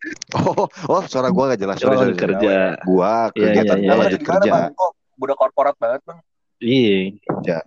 Oh, 0.35 0.67
oh, 0.67 1.01
suara 1.05 1.29
gue 1.29 1.43
gak 1.47 1.61
jelas. 1.61 1.77
Sorry, 1.77 1.95
Oh, 1.95 2.01
sorry, 2.01 2.11
sorry. 2.11 2.23
kerja. 2.35 2.53
Gua 2.83 3.31
Iya, 3.31 3.43
kegiatan 3.55 3.77
iya, 3.77 3.85
gua 3.85 3.93
iya. 3.93 4.01
lanjut 4.03 4.19
Gimana, 4.19 4.35
kerja. 4.35 4.51
Bang? 4.51 4.71
Kok 4.75 4.91
budak 5.15 5.37
korporat 5.37 5.75
banget 5.77 6.01
bang? 6.03 6.19
Iya. 6.59 7.59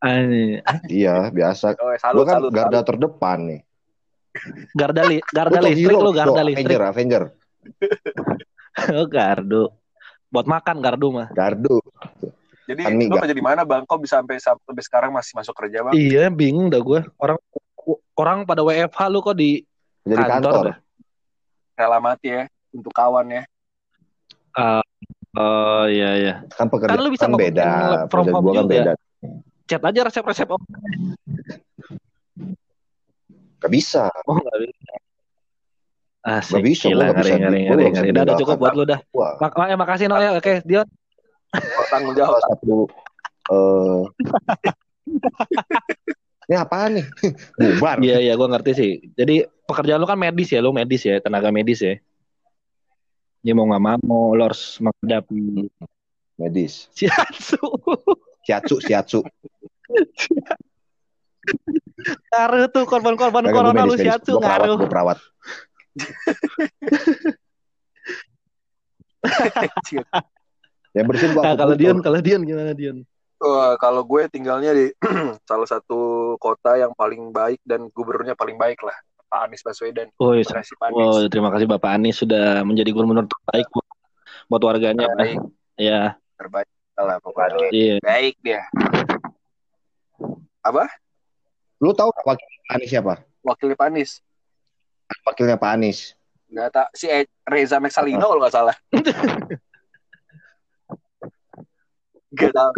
Aneh. 0.00 0.60
Iya, 0.86 1.16
biasa. 1.30 1.66
Oh, 1.74 1.88
Gue 1.88 1.96
salut, 1.96 2.24
kan 2.24 2.34
salut, 2.38 2.50
garda 2.52 2.70
salut. 2.76 2.86
terdepan 2.86 3.38
nih. 3.48 3.60
Garda 4.74 5.02
li, 5.06 5.16
garda 5.24 5.54
Gua 5.54 5.62
tuh 5.62 5.68
listrik 5.70 5.96
lu 5.96 6.10
garda 6.12 6.34
tuh, 6.34 6.44
listrik. 6.44 6.76
Avenger, 6.76 6.82
Avenger. 6.84 7.22
Oh, 8.90 9.06
gardu. 9.06 9.70
Buat 10.28 10.50
makan 10.50 10.82
gardu 10.82 11.06
mah. 11.08 11.30
Gardu. 11.30 11.78
Jadi 12.66 12.90
nih, 12.90 13.06
lu 13.06 13.14
kerja 13.14 13.30
di 13.30 13.38
mana 13.38 13.62
bang? 13.62 13.86
Kok 13.86 14.02
bisa 14.02 14.18
sampai 14.18 14.42
sampai 14.42 14.82
sekarang 14.82 15.14
masih 15.14 15.30
masuk 15.38 15.54
kerja 15.54 15.86
bang? 15.86 15.94
Iya, 15.94 16.26
bingung 16.26 16.74
dah 16.74 16.82
gue. 16.82 17.06
Orang 17.22 17.38
orang 18.18 18.38
pada 18.42 18.66
WFH 18.66 18.98
lu 19.14 19.22
kok 19.22 19.38
di 19.38 19.62
Jadi 20.04 20.20
Kantor, 20.20 20.52
kantor. 20.52 20.66
Rela 21.74 21.98
mati 21.98 22.28
ya 22.30 22.44
untuk 22.70 22.92
kawan 22.92 23.26
ya. 23.32 23.42
Oh 25.34 25.84
iya 25.90 26.10
iya. 26.20 26.34
Kan 26.54 26.70
pekerjaan 26.70 26.94
Kan 26.94 27.02
lu 27.02 27.10
bisa 27.10 27.26
kan 27.26 27.34
beda. 27.34 27.70
Pekerjaan 28.06 28.42
gua 28.44 28.54
kan 28.62 28.66
beda. 28.68 28.92
Chat 29.64 29.82
aja 29.82 30.00
resep-resep. 30.06 30.48
Oh, 30.52 30.60
Gak 33.64 33.72
bisa. 33.72 34.12
oh 34.28 34.36
enggak 34.36 34.58
bisa. 34.68 34.92
Asik. 36.24 36.60
Gak 36.60 36.64
bisa, 36.68 36.86
Gila, 36.92 37.04
gak 37.04 37.14
ngeri, 37.16 37.24
bisa 37.24 37.36
ngeri, 37.36 37.60
ngeri, 37.64 37.64
gak 37.64 37.92
ngeri. 37.96 38.08
Udah, 38.12 38.22
udah 38.24 38.36
cukup 38.40 38.56
buat 38.60 38.74
lu 38.76 38.84
dah. 38.84 39.00
Wah, 39.16 39.32
Mak 39.40 39.56
eh, 39.72 39.78
makasih 39.80 40.06
Noel. 40.12 40.32
Oke, 40.36 40.52
Dion. 40.68 40.88
Tanggung 41.88 42.16
jawab. 42.16 42.40
satu 42.44 42.88
eh 43.44 44.00
ini 46.44 46.56
apaan 46.56 47.00
nih? 47.00 47.06
Bubar. 47.58 47.96
Iya 48.00 48.18
iya, 48.20 48.32
gue 48.36 48.48
ngerti 48.48 48.70
sih. 48.76 48.90
Jadi 49.16 49.44
pekerjaan 49.64 50.00
lu 50.00 50.08
kan 50.08 50.20
medis 50.20 50.52
ya, 50.52 50.60
lu 50.60 50.76
medis 50.76 51.02
ya, 51.04 51.20
tenaga 51.20 51.48
medis 51.48 51.80
ya. 51.80 51.96
Dia 53.44 53.52
mau 53.52 53.68
nggak 53.68 54.00
mau, 54.04 54.32
lo 54.32 54.42
harus 54.48 54.80
menghadapi 54.80 55.68
Medis. 56.34 56.90
siatsu. 56.96 57.60
Siatsu, 58.44 58.76
siatsu. 58.82 59.20
Ngaruh 62.32 62.66
tuh 62.72 62.84
korban-korban 62.88 63.44
corona 63.52 63.84
lu 63.84 63.94
medis, 63.96 64.04
siatsu 64.08 64.32
Gua 64.36 64.42
perawat, 64.42 64.60
ngaruh. 64.66 64.76
gua 64.80 64.88
perawat. 64.90 65.18
Yang 70.94 71.06
bersihin 71.10 71.32
gua. 71.34 71.42
Nah, 71.42 71.54
kalau. 71.56 71.74
Dion, 71.78 71.98
kalau 72.04 72.20
Dion 72.20 72.42
gimana 72.44 72.72
Dion? 72.76 73.02
Wah, 73.44 73.76
kalau 73.76 74.00
gue 74.08 74.24
tinggalnya 74.32 74.72
di 74.72 74.88
salah 75.48 75.68
satu 75.68 76.32
kota 76.40 76.80
yang 76.80 76.96
paling 76.96 77.28
baik 77.28 77.60
dan 77.60 77.92
gubernurnya 77.92 78.32
paling 78.32 78.56
baik 78.56 78.80
lah, 78.80 78.96
Pak 79.28 79.40
Anies 79.44 79.60
Baswedan. 79.60 80.08
Oh, 80.16 80.32
Terima 80.32 80.64
kasih 80.64 80.74
Pak 80.80 80.88
Anies. 80.88 81.04
oh, 81.04 81.20
terima 81.28 81.50
kasih 81.52 81.66
Bapak 81.68 81.90
Anies 81.92 82.16
sudah 82.16 82.64
menjadi 82.64 82.88
gubernur 82.96 83.28
terbaik 83.28 83.68
buat, 83.68 83.88
buat 84.48 84.62
warganya. 84.64 85.12
Baik, 85.20 85.44
Ya, 85.76 86.16
terbaik 86.40 86.64
lah 86.96 87.20
pokoknya. 87.20 87.68
iya. 87.68 87.96
Baik 88.00 88.40
dia. 88.40 88.64
Lu 91.84 91.92
tahu 91.92 92.08
wakil 92.24 92.48
Anies 92.72 92.88
siapa? 92.88 93.20
Wakilnya 93.44 93.76
Pak 93.76 93.92
Anies. 93.92 94.24
Wakilnya 95.28 95.60
Pak 95.60 95.70
Anies. 95.76 96.16
Nggak 96.48 96.68
tak 96.72 96.88
si 96.96 97.12
E- 97.12 97.28
Reza 97.44 97.76
Meksalino 97.76 98.24
kalau 98.24 98.40
nggak 98.40 98.56
salah. 98.56 98.76
Gak 102.34 102.50
tahu. 102.50 102.72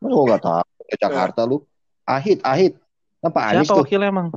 Masa 0.00 0.12
gua 0.12 0.24
gak 0.34 0.42
tahu. 0.42 0.64
Ke 0.90 0.96
Jakarta 0.98 1.40
lu. 1.44 1.62
Ahit, 2.04 2.40
Ahit. 2.42 2.74
Kan 3.20 3.30
Pak 3.30 3.44
Anies 3.52 3.68
Siapa 3.68 3.76
tuh. 3.76 3.84
wakilnya 3.84 4.08
emang? 4.08 4.28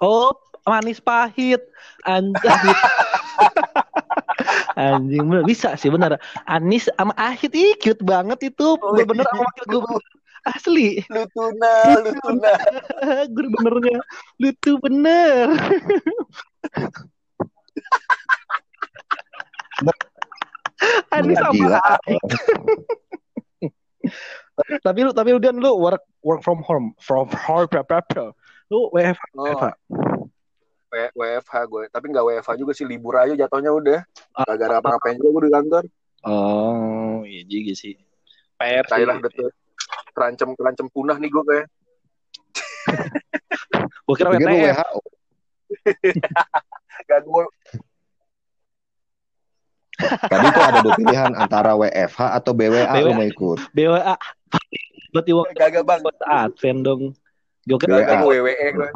Oh, 0.00 0.32
manis 0.64 1.02
pahit. 1.02 1.60
Anjing. 2.06 2.40
Anjing 4.80 5.24
bener 5.28 5.44
bisa 5.44 5.76
sih 5.76 5.92
bener. 5.92 6.16
Anis 6.48 6.88
sama 6.96 7.12
Ahit 7.20 7.52
ih 7.52 7.76
cute 7.76 8.00
banget 8.00 8.54
itu. 8.54 8.78
Oh, 8.80 8.96
Bener 8.96 9.26
sama 9.28 9.44
wakil 9.44 9.64
gubernur. 9.68 10.00
Asli. 10.40 11.04
Lu 11.12 11.28
tuna, 11.36 12.00
lu 12.00 12.10
tuna. 12.16 12.54
Gubernurnya 13.36 14.00
lucu 14.40 14.72
bener. 14.80 15.52
Anis 21.12 21.36
sama. 21.36 21.76
Ahit. 22.00 22.22
Tapi 24.86 24.98
lu 25.06 25.10
tapi 25.16 25.32
lu 25.32 25.40
Dian, 25.40 25.56
lu 25.56 25.72
work 25.80 26.04
work 26.20 26.40
from 26.44 26.60
home 26.60 26.92
from 27.00 27.30
home 27.32 27.66
berapa 27.72 28.34
Lu 28.70 28.86
WFH. 28.94 29.24
Oh, 29.34 29.46
WFH. 29.48 29.66
W- 30.90 31.12
WFH 31.14 31.54
gue. 31.70 31.84
Tapi 31.90 32.06
nggak 32.10 32.24
WFH 32.26 32.50
juga 32.58 32.72
sih, 32.74 32.86
libur 32.86 33.18
aja 33.18 33.34
jatuhnya 33.34 33.74
udah. 33.74 34.00
Ah. 34.34 34.46
Gak 34.46 34.56
gara 34.58 34.74
apa-ngapain 34.78 35.18
juga 35.18 35.28
gue 35.38 35.42
di 35.50 35.52
kantor. 35.54 35.84
Oh, 36.26 37.22
iya 37.26 37.42
juga 37.46 37.72
sih. 37.74 37.94
PR 38.58 38.84
sih. 38.86 39.02
Udah 39.02 39.32
tuh. 39.32 39.50
Terancam, 40.14 40.48
terancam 40.54 40.86
punah 40.90 41.16
nih 41.18 41.30
gue 41.30 41.42
kayak. 41.46 41.66
Gua 44.06 44.14
kira 44.18 44.30
WTF. 44.34 44.78
Gak 47.06 47.20
gue 47.26 47.42
Tadi 50.00 50.46
tuh 50.50 50.62
ada 50.64 50.78
dua 50.80 50.94
pilihan 50.96 51.30
antara 51.36 51.72
WFH 51.76 52.20
atau 52.42 52.52
BWA 52.56 52.88
lu 53.00 53.10
BWA. 53.12 53.18
mau 53.18 53.26
ikut. 53.26 53.58
BWA. 53.72 54.14
Berarti 55.10 55.30
waktu 55.34 55.54
Kagak 55.58 55.84
bang. 55.86 56.00
Advent 56.26 56.80
dong. 56.86 57.02
Kagak 57.66 58.22
WWE 58.24 58.66
gue. 58.74 58.88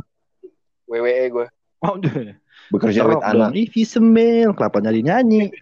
WWE 0.88 1.24
gue. 1.30 1.46
Oh, 1.84 1.94
deh. 2.00 2.32
Bekerja 2.72 3.04
with 3.04 3.20
anak. 3.20 3.52
dong. 3.52 3.58
Ih, 3.58 3.84
semel. 3.84 4.50
Kenapa 4.56 4.80
nyanyi-nyanyi? 4.80 5.52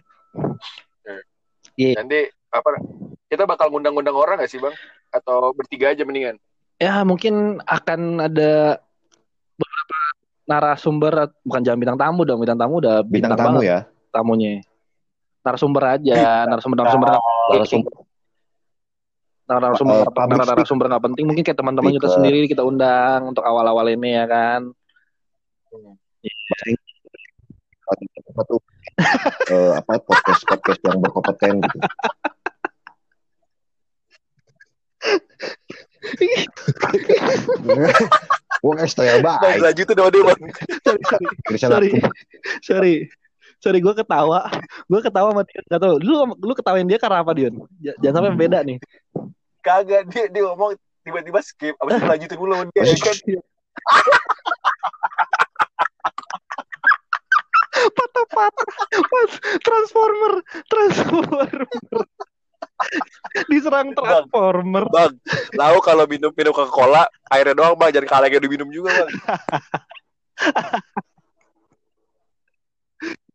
Iya. 1.75 1.99
Nanti 1.99 2.29
apa? 2.53 2.69
Kita 3.27 3.43
bakal 3.49 3.73
ngundang-ngundang 3.73 4.13
orang 4.13 4.37
gak 4.39 4.51
sih 4.51 4.61
bang? 4.61 4.73
Atau 5.09 5.51
bertiga 5.57 5.89
aja 5.91 6.05
mendingan? 6.05 6.37
Ya, 6.77 7.01
mungkin 7.05 7.59
akan 7.65 8.23
ada 8.29 8.77
beberapa 9.57 9.97
narasumber. 10.47 11.33
Bukan 11.43 11.61
jangan 11.65 11.79
bintang 11.81 11.99
tamu 11.99 12.21
dong. 12.23 12.39
Bintang 12.41 12.59
tamu 12.61 12.77
udah 12.79 13.01
Bintang 13.03 13.33
bintang, 13.33 13.39
tamu 13.41 13.57
banget 13.61 13.69
ya. 13.69 13.79
tamunya. 14.13 14.53
Narasumber 15.43 15.83
aja. 15.99 16.47
Narasumber-narasumber 16.47 17.07
nggak 17.09 17.23
Narasumber. 17.51 17.93
narasumber 19.43 19.99
Eh, 19.99 20.07
public 20.07 20.39
speak- 20.39 20.49
narasumber 20.55 20.85
nggak 20.87 21.03
penting 21.03 21.23
mungkin 21.27 21.43
kayak 21.43 21.59
teman-teman 21.59 21.91
kita 21.93 22.07
sendiri 22.09 22.47
kita 22.47 22.63
undang 22.63 23.27
untuk 23.27 23.43
awal-awal 23.43 23.85
ini 23.91 24.15
ya 24.15 24.25
kan 24.25 24.71
satu 28.33 28.55
eh, 29.51 29.71
apa 29.77 29.99
podcast 29.99 30.41
podcast 30.47 30.79
yang 30.81 30.97
berkompeten 30.97 31.59
gitu. 31.59 31.77
Nggak 38.63 38.87
style 38.87 39.19
Bang, 39.19 39.39
baik. 39.43 39.59
lanjutin 39.59 39.95
sama 39.97 40.09
dia 40.09 40.23
bang. 40.23 40.39
sorry 40.79 41.03
sorry 41.59 41.89
sorry 42.63 42.93
sorry 43.59 43.77
gue 43.79 43.93
ketawa 43.93 44.47
gue 44.83 44.99
ketawa 44.99 45.31
sama 45.31 45.43
dia 45.47 45.59
nggak 45.63 45.81
tahu 45.81 45.95
lu 46.03 46.13
lu 46.43 46.53
ketawain 46.53 46.87
dia 46.87 46.99
karena 46.99 47.23
apa 47.23 47.31
Dion 47.31 47.53
J- 47.79 47.97
jangan 48.03 48.27
sampai 48.27 48.39
beda 48.39 48.59
nih 48.67 48.77
Kagak 49.63 50.11
dia 50.11 50.27
dia 50.27 50.43
ngomong 50.43 50.75
tiba-tiba 51.07 51.39
skip. 51.39 51.75
Abis 51.79 51.99
itu 51.99 52.07
lanjutin 52.07 52.35
dulu 52.35 52.51
sama 52.51 52.65
dia. 52.75 52.83
ya 52.83 52.95
kan? 52.99 53.15
patah-patah 57.73 58.67
Pas- 59.07 59.41
transformer 59.63 60.33
transformer 60.67 61.63
diserang 63.47 63.95
transformer 63.95 64.83
Bang, 64.91 65.15
tahu 65.55 65.77
kalau 65.79 66.03
minum 66.03 66.31
minum 66.35 66.51
Coca-Cola 66.51 67.07
airnya 67.31 67.55
doang 67.55 67.79
bang, 67.79 67.95
jangan 67.95 68.09
kalengnya 68.19 68.43
diminum 68.43 68.67
juga 68.67 68.91
bang. 68.91 69.09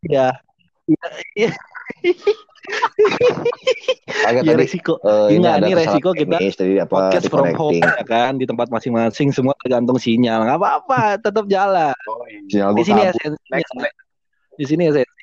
ya 0.13 0.37
ya 1.37 1.51
Agak 4.29 4.42
ya 4.44 4.53
tadi 4.53 4.61
resiko. 4.61 5.01
Iya, 5.01 5.57
ada 5.57 5.64
ini 5.64 5.72
kesalahan 5.72 5.88
resiko 5.88 6.11
kita 6.12 6.37
tadi 6.37 6.74
apa 6.77 6.92
podcast 6.92 7.27
from 7.33 7.48
home 7.57 7.81
ya 7.81 8.05
kan 8.05 8.37
di 8.37 8.44
tempat 8.44 8.68
masing-masing 8.68 9.33
semua 9.33 9.57
tergantung 9.64 9.96
sinyal. 9.96 10.44
Nggak 10.44 10.59
apa-apa 10.61 11.16
tetap 11.16 11.48
jalan. 11.48 11.96
Oh, 12.09 12.24
iya. 12.29 12.68
Di 12.77 12.83
sini 12.85 13.01
kabur. 13.09 13.14
esensinya 13.16 13.90
di 14.59 14.64
sini 14.66 14.83
esensinya 14.90 15.16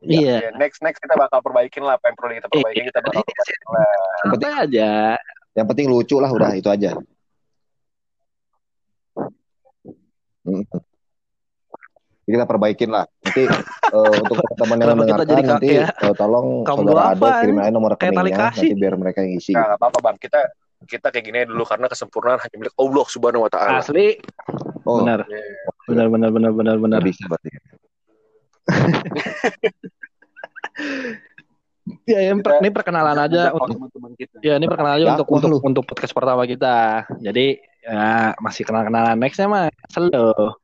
iya 0.00 0.48
ya, 0.48 0.50
next, 0.56 0.80
next 0.80 0.96
kita 1.04 1.12
bakal 1.12 1.44
perbaikin 1.44 1.84
lah 1.84 2.00
apa 2.00 2.08
yang 2.08 2.16
perlu 2.16 2.32
kita 2.40 2.48
perbaikin 2.48 2.84
kita 2.88 3.00
bakal 3.04 3.20
perbaikin 3.20 3.60
lah. 3.68 3.96
santai 4.24 4.52
aja. 4.64 4.90
Yang 5.52 5.66
penting 5.74 5.86
lucu 5.92 6.16
lah 6.16 6.30
udah 6.32 6.50
itu 6.56 6.68
aja. 6.72 6.96
Hmm. 10.40 10.64
kita 12.24 12.46
perbaikin 12.48 12.88
lah. 12.88 13.04
Nanti 13.20 13.44
eh, 13.90 14.10
untuk 14.22 14.36
teman-teman 14.54 14.78
yang 14.78 14.78
kita 14.80 14.94
mendengarkan 14.94 15.26
jadi 15.26 15.42
nanti 15.44 15.66
kayak 15.68 15.90
eh, 15.98 16.14
tolong 16.16 16.46
kaum 16.62 16.78
saudara 16.86 17.38
kirim 17.42 17.56
aja 17.58 17.70
nomor 17.70 17.90
rekeningnya 17.98 18.50
nanti 18.50 18.66
biar 18.74 18.94
mereka 18.96 19.18
yang 19.26 19.34
isi. 19.36 19.52
Nah, 19.52 19.74
nggak 19.74 19.78
apa-apa 19.82 19.98
bang. 20.00 20.16
Kita 20.22 20.40
kita 20.80 21.06
kayak 21.12 21.24
gini 21.28 21.38
dulu 21.44 21.62
karena 21.68 21.86
kesempurnaan 21.86 22.40
hanya 22.40 22.56
milik 22.56 22.74
Allah 22.78 23.04
Subhanahu 23.04 23.44
Wa 23.44 23.50
Taala. 23.52 23.78
Asli. 23.84 24.16
Oh, 24.88 25.04
Benar. 25.04 25.28
Iya. 25.28 25.42
Benar 25.90 26.06
benar 26.08 26.30
benar 26.32 26.52
benar 26.56 26.76
benar. 26.80 27.00
bisa 27.04 27.24
berarti. 27.28 27.50
Ya, 32.06 32.22
ini, 32.22 32.38
per- 32.38 32.62
ini 32.62 32.70
perkenalan 32.70 33.18
aja 33.18 33.50
Untuk 33.50 33.66
untuk 33.66 33.74
teman-teman 33.90 34.12
kita. 34.14 34.36
ya 34.46 34.54
ini 34.58 34.66
perkenalan 34.70 34.96
aja 35.00 35.06
Ya, 35.06 35.12
untuk 35.18 35.26
untuk 35.30 35.60
untuk 35.64 35.84
podcast 35.90 36.14
pertama 36.14 36.42
kita. 36.46 37.02
Jadi 37.18 37.58
ya 37.82 38.30
masih 38.38 38.62
kenal-kenalan 38.62 39.16
nextnya 39.18 39.50
mah 39.50 39.66
slow. 39.90 40.54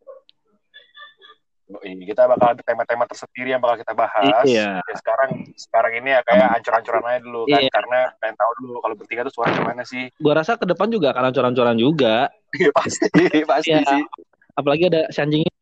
Kita 1.66 2.31
bakal 2.31 2.55
ada 2.55 2.62
tema-tema 2.62 3.05
tersendiri 3.05 3.50
yang 3.50 3.59
bakal 3.59 3.83
kita 3.83 3.90
bahas. 3.90 4.46
Iya. 4.46 4.79
Ya, 4.79 4.94
sekarang 4.94 5.31
sekarang 5.52 5.92
ini 5.98 6.14
ya 6.14 6.22
kayak 6.22 6.48
ancur-ancuran 6.55 7.02
aja 7.05 7.18
dulu 7.18 7.42
kan 7.44 7.59
Iya. 7.59 7.70
karena 7.74 7.98
pengen 8.16 8.37
tahu 8.37 8.50
dulu 8.61 8.74
kalau 8.79 8.94
bertiga 8.94 9.26
tuh 9.26 9.35
suara 9.35 9.50
gimana 9.50 9.83
sih? 9.83 10.07
Gua 10.16 10.35
rasa 10.37 10.55
ke 10.55 10.62
depan 10.64 10.87
juga 10.88 11.11
akan 11.11 11.26
ancur-ancuran 11.26 11.74
juga. 11.74 12.31
Iya 12.52 12.70
pasti, 12.70 13.07
pasti 13.50 13.70
Iya. 13.72 13.83
sih. 13.83 14.02
Apalagi 14.55 14.85
ada 14.87 15.11
si 15.11 15.18
anjing 15.18 15.42
ini. 15.42 15.55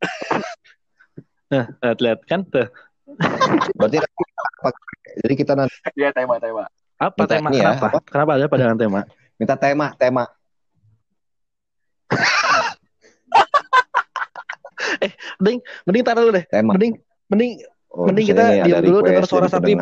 Nah, 1.52 1.68
lihat-lihat 1.84 2.24
kan 2.24 2.48
tuh. 2.48 2.64
Berarti 3.76 4.00
apa- 4.00 4.72
jadi 5.20 5.34
kita 5.36 5.52
nanti 5.52 5.76
Iya 5.92 6.08
tema-tema. 6.08 6.64
Apa 6.96 7.12
Minta 7.18 7.34
tema? 7.36 7.48
ini 7.52 7.60
ya, 7.60 7.76
Kenapa? 7.76 8.00
Kenapa 8.08 8.30
ada 8.32 8.46
pandangan 8.48 8.78
tema? 8.80 9.00
minta 9.36 9.54
tema, 9.58 9.86
tema. 9.92 10.24
Mending, 15.42 15.58
mending 15.88 16.02
taruh 16.06 16.22
dulu 16.26 16.32
deh. 16.38 16.44
Tema. 16.50 16.74
Mending, 16.76 16.92
mending 17.28 17.52
Oh, 17.92 18.08
Mending 18.08 18.32
kita 18.32 18.64
diam 18.64 18.80
dulu 18.80 19.04
dengar 19.04 19.28
suara 19.28 19.52
sapi. 19.52 19.76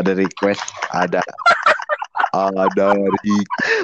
ada 0.00 0.10
request, 0.16 0.64
ada 0.88 1.20
ada 2.32 2.88
di 3.20 3.36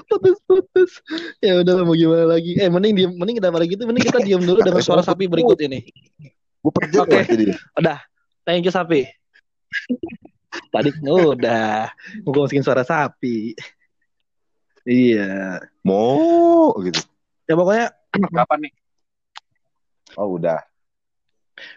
putus-putus. 0.08 1.04
Ya 1.44 1.60
udah 1.60 1.84
mau 1.84 1.92
gimana 1.92 2.24
lagi? 2.24 2.56
Eh, 2.56 2.72
mending 2.72 2.96
diam, 2.96 3.12
mending 3.20 3.36
kita 3.36 3.52
balik 3.52 3.68
gitu, 3.76 3.84
mending 3.84 4.08
kita 4.08 4.24
diam 4.24 4.40
dulu 4.40 4.64
dengan 4.64 4.80
suara 4.80 5.04
sapi 5.04 5.28
berikut 5.28 5.60
ini. 5.60 5.84
gue 6.60 6.72
perjek 6.72 7.04
Oke. 7.04 7.16
lah 7.16 7.24
jadi. 7.28 7.44
Thank 8.48 8.64
you 8.64 8.72
sapi. 8.72 9.04
Tadi 10.72 10.88
udah, 11.04 11.92
mau 12.24 12.32
masukin 12.48 12.64
suara 12.64 12.80
sapi. 12.80 13.52
Iya. 14.88 15.60
Mau 15.84 16.72
gitu. 16.80 17.00
Ya 17.44 17.54
pokoknya 17.54 17.92
Kapan 18.10 18.58
nih? 18.66 18.72
Oh 20.18 20.34
udah. 20.34 20.58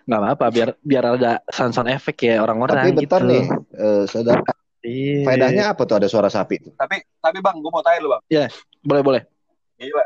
nggak 0.08 0.15
apa-apa 0.15 0.46
biar 0.48 0.69
biar 0.80 1.04
ada 1.19 1.32
sound-sound 1.52 1.91
efek 1.91 2.15
ya 2.24 2.39
orang-orang 2.39 2.80
Tapi 2.80 3.04
bentar 3.04 3.19
gitu. 3.19 3.28
nih, 3.28 3.43
eh, 3.76 4.04
saudara, 4.08 4.39
Iya. 4.80 5.28
faedahnya 5.28 5.63
apa 5.76 5.84
tuh 5.84 5.96
ada 6.00 6.08
suara 6.08 6.32
sapi? 6.32 6.56
Tapi 6.72 7.04
tapi 7.19 7.38
bang, 7.43 7.60
gue 7.60 7.67
mau 7.67 7.84
tanya 7.84 8.00
lu 8.00 8.10
bang. 8.15 8.24
Boleh 8.80 9.04
boleh. 9.04 9.22
Gila. 9.76 10.06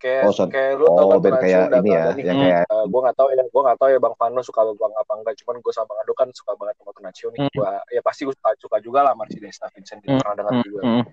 Kayak 0.00 0.22
Oh, 0.26 0.32
son- 0.32 0.48
kayak 0.50 0.80
lu 0.80 0.86
tau 0.88 0.96
Oh, 0.96 1.08
kan 1.12 1.18
biar 1.20 1.32
Tonatsu 1.36 1.44
kayak 1.44 1.60
ini 1.60 1.90
ya, 1.92 2.02
nih. 2.08 2.24
yang 2.24 2.36
Hmm. 2.40 2.44
kayak 2.48 2.64
gue 2.88 3.00
nggak 3.04 3.16
tahu 3.20 3.28
ya, 3.30 3.42
gue 3.44 3.62
nggak 3.68 3.78
tahu 3.78 3.88
ya 3.92 3.98
bang 4.00 4.14
Fano 4.16 4.40
suka 4.40 4.60
bang 4.64 4.92
apa 4.96 5.12
enggak. 5.14 5.34
Cuman 5.44 5.56
gue 5.60 5.72
sama 5.76 5.86
bang 5.92 5.98
Ado 6.02 6.12
kan 6.16 6.28
suka 6.32 6.52
banget 6.56 6.74
sama 6.80 6.90
Tonatsu 6.96 7.26
nih. 7.30 7.40
Hmm. 7.44 7.52
Gua, 7.52 7.70
ya 7.92 8.00
pasti 8.00 8.20
gue 8.24 8.34
suka, 8.34 8.50
suka 8.56 8.76
juga 8.80 9.00
lah 9.04 9.12
Mercedes 9.12 9.60
Vincent 9.60 10.00
Hmm, 10.08 10.16
pernah 10.24 10.34
dengar 10.40 10.52
Mm, 10.56 10.64
juga. 10.64 10.80
mm. 10.88 11.04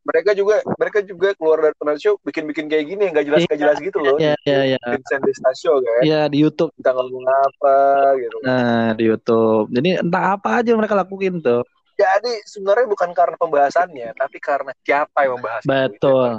Mereka 0.00 0.32
juga 0.32 0.64
mereka 0.80 0.98
juga 1.04 1.36
keluar 1.36 1.60
dari 1.60 1.74
Tonatsu 1.76 2.16
bikin-bikin 2.24 2.72
kayak 2.72 2.84
gini 2.88 3.02
yang 3.04 3.12
gak 3.12 3.26
jelas 3.28 3.40
gak 3.44 3.60
jelas 3.60 3.76
gitu 3.84 3.98
loh. 4.00 4.16
Ya 4.16 4.32
ya 4.48 4.76
ya. 4.76 4.80
Vincent 4.80 5.22
Destasio 5.28 5.76
kan. 5.76 6.00
Ya 6.08 6.24
di 6.32 6.40
YouTube. 6.40 6.72
Kita 6.80 6.96
ngomong 6.96 7.24
apa 7.28 7.76
gitu. 8.16 8.36
Nah, 8.40 8.96
di 8.96 9.04
YouTube. 9.04 9.68
Jadi 9.76 10.00
entah 10.00 10.40
apa 10.40 10.64
aja 10.64 10.72
mereka 10.72 10.96
lakuin 10.96 11.44
tuh. 11.44 11.60
Jadi 12.00 12.32
sebenarnya 12.48 12.88
bukan 12.88 13.12
karena 13.12 13.36
pembahasannya, 13.36 14.16
tapi 14.16 14.40
karena 14.40 14.72
siapa 14.80 15.28
yang 15.28 15.36
membahas. 15.36 15.60
itu. 15.60 15.68
Betul. 15.68 16.30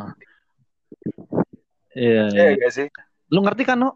Iya, 1.94 2.24
Iya 2.34 2.46
iya. 2.58 2.62
gak 2.66 2.74
sih? 2.74 2.88
Lu 3.30 3.46
ngerti 3.46 3.62
kan, 3.62 3.78
No? 3.78 3.94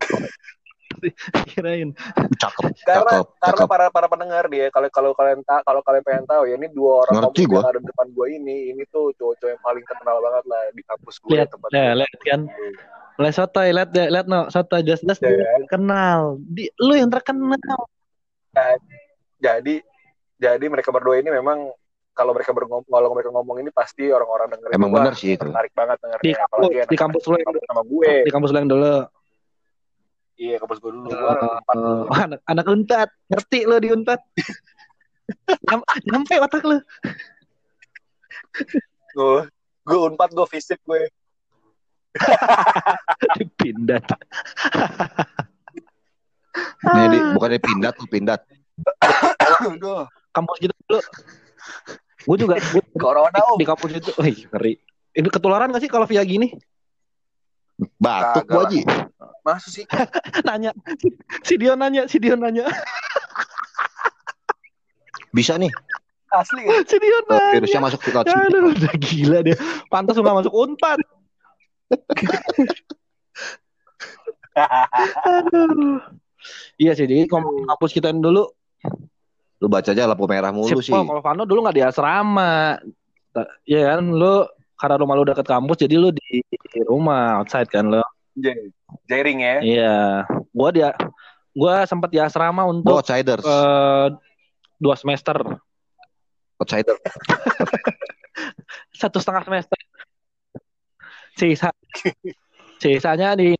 Kirain. 1.50 1.90
cakep, 2.36 2.72
Karena 2.84 3.12
cakep, 3.12 3.26
karena 3.40 3.64
cakep. 3.64 3.66
para 3.68 3.86
para 3.88 4.06
pendengar 4.08 4.44
dia 4.52 4.66
kalau 4.68 4.88
kalau 4.92 5.10
kalian 5.16 5.40
ta- 5.44 5.64
kalau 5.64 5.80
kalian 5.80 6.04
pengen 6.04 6.24
tahu 6.28 6.44
ya 6.48 6.54
ini 6.56 6.68
dua 6.72 7.04
orang 7.08 7.14
Ngerti 7.24 7.42
gua. 7.48 7.60
yang 7.64 7.68
ada 7.72 7.78
di 7.80 7.86
depan 7.88 8.06
gua 8.12 8.26
ini 8.28 8.56
ini 8.72 8.82
tuh 8.88 9.12
cowok-cowok 9.16 9.50
yang 9.50 9.62
paling 9.64 9.84
terkenal 9.88 10.16
banget 10.20 10.44
lah 10.48 10.62
di 10.72 10.82
kampus 10.84 11.16
gue 11.20 11.30
Lihat, 11.36 11.48
tempat 11.50 11.68
ya, 11.72 11.86
lihat 11.96 12.20
kan. 12.22 12.40
Mulai 13.20 13.32
sotoy, 13.36 13.68
lihat 13.76 13.88
deh, 13.92 14.08
lihat 14.08 14.26
no, 14.32 14.48
sotoy 14.48 14.80
jelas-jelas 14.80 15.20
Ya, 15.20 15.28
dia 15.28 15.44
kan? 15.44 15.60
kenal. 15.68 16.20
Di, 16.40 16.72
lu 16.80 16.96
yang 16.96 17.12
terkenal. 17.12 17.80
Jadi 19.40 19.84
jadi 20.40 20.66
mereka 20.72 20.88
berdua 20.88 21.20
ini 21.20 21.28
memang 21.28 21.68
kalau 22.16 22.32
mereka 22.32 22.52
berngomong 22.52 22.88
kalau 22.88 23.08
mereka 23.12 23.30
ngomong 23.32 23.56
ini 23.60 23.70
pasti 23.72 24.08
orang-orang 24.08 24.56
dengerin 24.56 24.76
Emang 24.76 24.88
gua 24.92 24.98
bener 25.04 25.14
sih 25.16 25.36
itu. 25.36 25.44
tertarik 25.44 25.72
banget 25.76 25.96
dengerin 26.00 26.24
Di 26.24 26.32
apalagi 26.36 26.76
kampus, 26.76 26.80
anak 26.80 26.90
di 26.90 26.96
kampus 26.96 27.22
lu 27.28 27.36
yang 27.40 27.54
sama 27.68 27.82
gue 27.84 28.12
di 28.24 28.30
kampus 28.32 28.50
lu 28.52 28.58
yang 28.60 28.70
dulu. 28.72 28.94
Iya 30.40 30.56
kampus 30.56 30.80
gue 30.80 30.88
dulu 30.88 31.12
gue 31.12 31.20
anak 31.20 31.60
empat 31.60 31.74
Oh, 31.76 31.84
dulu. 31.84 32.04
anak, 32.16 32.40
anak 32.48 32.66
untat. 32.66 33.08
Ngerti 33.28 33.58
lu 33.68 33.76
di 33.76 33.88
untat. 33.92 34.20
Nyam, 35.68 35.80
nyampe 36.08 36.34
otak 36.40 36.64
lu. 36.64 36.80
gue 39.14 39.38
gue 39.84 39.98
unpad 40.00 40.30
gue 40.32 40.46
fisik 40.48 40.80
gue 40.88 41.06
Dipindah. 43.38 44.02
Nih, 46.82 47.06
di, 47.06 47.18
bukannya 47.36 47.60
pindat 47.62 47.94
tuh 47.94 48.08
pindat. 48.10 48.42
Kampus 50.34 50.56
gitu 50.58 50.74
dulu. 50.88 51.00
Gue 52.26 52.36
juga 52.36 52.54
gua, 52.58 52.82
corona 52.98 53.38
om 53.54 53.56
di 53.60 53.66
kampus 53.68 53.90
itu. 53.94 54.10
Wih, 54.18 54.48
ngeri. 54.50 54.74
Ini 55.14 55.28
ketularan 55.30 55.70
gak 55.70 55.82
sih 55.86 55.90
kalau 55.90 56.10
via 56.10 56.26
gini? 56.26 56.50
Batuk 57.96 58.44
Kagak 58.50 58.74
gua 58.74 59.09
masuk 59.56 59.70
sih 59.82 59.84
Nanya. 60.46 60.70
Si 61.42 61.54
Dion 61.58 61.78
nanya, 61.78 62.06
si 62.06 62.16
Dion 62.22 62.38
nanya. 62.40 62.70
Bisa 65.30 65.54
nih, 65.58 65.70
asli 66.34 66.66
kan 66.66 66.82
Si 66.86 66.96
Dion 66.98 67.22
eh, 67.22 67.30
nanya. 67.30 67.52
virusnya 67.58 67.80
masuk 67.82 68.00
ke 68.02 68.10
laut. 68.14 68.26
Aduh, 68.26 68.74
udah 68.74 68.94
gila 68.98 69.38
dia. 69.46 69.56
Pantas 69.90 70.14
lu 70.18 70.22
gak 70.26 70.38
masuk 70.42 70.54
unpad. 70.54 70.98
Aduh. 75.26 75.98
Iya 76.80 76.96
sih, 76.96 77.04
jadi 77.04 77.28
kampus 77.28 77.92
kita 77.92 78.10
dulu. 78.16 78.48
Lu 79.60 79.68
baca 79.68 79.92
aja 79.92 80.08
lampu 80.08 80.24
merah 80.24 80.48
mulu 80.56 80.80
si, 80.80 80.88
sih. 80.88 80.94
oh, 80.96 81.04
kalau 81.04 81.20
Vano 81.20 81.44
dulu 81.44 81.68
gak 81.68 81.76
di 81.76 81.84
asrama. 81.84 82.80
Iya 83.68 83.94
kan, 83.94 84.02
lu 84.08 84.48
karena 84.80 84.96
rumah 84.96 85.14
lu 85.20 85.28
deket 85.28 85.44
kampus, 85.44 85.84
jadi 85.84 86.00
lu 86.00 86.08
di 86.10 86.40
rumah, 86.88 87.44
outside 87.44 87.68
kan 87.68 87.92
lu. 87.92 88.00
J- 88.34 88.70
Jairing 89.06 89.38
ya 89.40 89.54
Iya. 89.60 89.96
Gua 90.50 90.68
dia, 90.70 90.90
gua 91.50 91.82
sempat 91.84 92.08
di 92.08 92.18
asrama 92.18 92.62
untuk 92.64 92.94
outsiders. 92.94 93.42
eh, 93.42 94.06
dua 94.76 94.94
semester. 94.94 95.36
Outsider. 96.56 96.96
Satu 99.00 99.18
setengah 99.18 99.44
semester. 99.44 99.78
Sisa. 101.32 101.70
Sisanya 102.76 103.32
di 103.32 103.56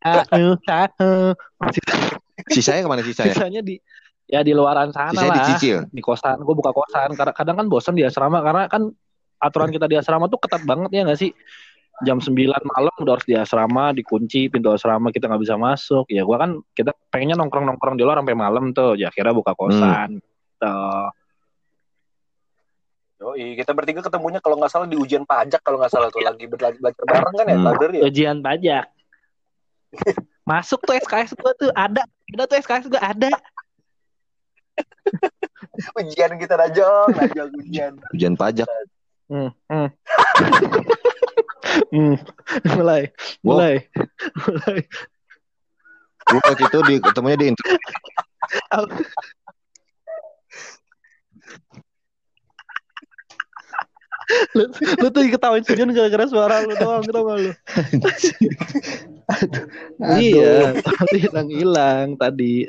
Sisa- 1.70 2.08
Sisanya 2.50 2.80
ke 2.82 2.88
mana 2.88 3.02
sisanya? 3.02 3.30
sisanya 3.30 3.60
di 3.60 3.76
ya 4.24 4.40
di 4.40 4.52
luaran 4.52 4.90
sana 4.90 5.12
Sisanya 5.12 5.28
lah 5.28 5.38
dicicil. 5.44 5.78
di 5.86 6.00
kosan 6.00 6.40
gue 6.40 6.54
buka 6.54 6.70
kosan 6.70 7.12
karena 7.12 7.32
kadang 7.32 7.56
kan 7.58 7.66
bosan 7.66 7.92
di 7.92 8.02
asrama 8.02 8.40
karena 8.40 8.64
kan 8.64 8.88
aturan 9.36 9.68
kita 9.68 9.84
di 9.84 9.96
asrama 9.96 10.24
tuh 10.26 10.38
ketat 10.38 10.62
banget 10.62 10.88
ya 10.90 11.02
nggak 11.04 11.18
sih 11.18 11.34
jam 12.00 12.16
9 12.16 12.32
malam 12.64 12.94
udah 13.00 13.12
harus 13.16 13.26
di 13.28 13.36
asrama 13.36 13.92
dikunci 13.92 14.48
pintu 14.48 14.72
asrama 14.72 15.12
kita 15.12 15.28
nggak 15.28 15.42
bisa 15.44 15.56
masuk. 15.60 16.08
Ya 16.08 16.24
gua 16.24 16.40
kan 16.40 16.60
kita 16.72 16.96
pengennya 17.12 17.36
nongkrong 17.36 17.68
nongkrong 17.68 17.96
di 18.00 18.04
luar 18.04 18.20
sampai 18.24 18.36
malam 18.36 18.72
tuh. 18.72 18.96
Ya 18.96 19.12
akhirnya 19.12 19.36
buka 19.36 19.52
kosan. 19.52 20.20
Tuh. 20.56 21.08
Yoi, 23.20 23.52
kita 23.52 23.76
bertiga 23.76 24.00
ketemunya 24.00 24.40
kalau 24.40 24.56
nggak 24.56 24.72
salah 24.72 24.88
di 24.88 24.96
ujian 24.96 25.28
pajak 25.28 25.60
kalau 25.60 25.76
nggak 25.76 25.92
salah 25.92 26.08
tuh. 26.08 26.24
Lagi 26.24 26.48
belajar, 26.48 26.80
belajar 26.80 27.04
bareng 27.04 27.34
kan 27.36 27.46
ya 27.46 27.56
Hmm. 27.60 27.92
ya? 27.92 28.02
Ujian 28.08 28.36
pajak. 28.40 28.84
Masuk 30.50 30.80
tuh 30.88 30.96
SKS 30.96 31.36
gua 31.36 31.52
tuh 31.52 31.68
ada. 31.76 32.08
Ada 32.32 32.42
tuh 32.48 32.56
SKS 32.64 32.88
gua 32.88 33.02
ada. 33.04 33.28
Ujian 36.00 36.32
kita 36.40 36.56
najong. 36.56 37.08
Najong 37.12 37.50
ujian. 37.60 37.92
Ujian 38.16 38.34
pajak. 38.40 38.64
hmm, 39.28 39.52
hmm. 39.68 39.88
Hmm, 41.90 42.16
mulai 42.76 43.12
mulai 43.44 43.88
mulai 44.46 44.80
Gua 46.30 46.40
waktu 46.46 46.62
itu 46.62 46.78
di 46.86 46.94
ketemunya 47.02 47.36
di 47.40 47.46
inter- 47.50 47.66
lu, 54.54 54.64
lu 55.02 55.08
tuh 55.10 55.22
ketawain 55.26 55.64
si 55.66 55.74
Jun 55.74 55.90
gara-gara 55.90 56.26
suara 56.30 56.62
lu 56.62 56.74
doang 56.78 57.02
kenapa 57.02 57.32
lu? 57.34 57.50
Aduh. 59.30 59.66
Iya, 60.18 60.78
tadi 60.82 61.16
hilang-hilang 61.26 62.06
tadi. 62.18 62.66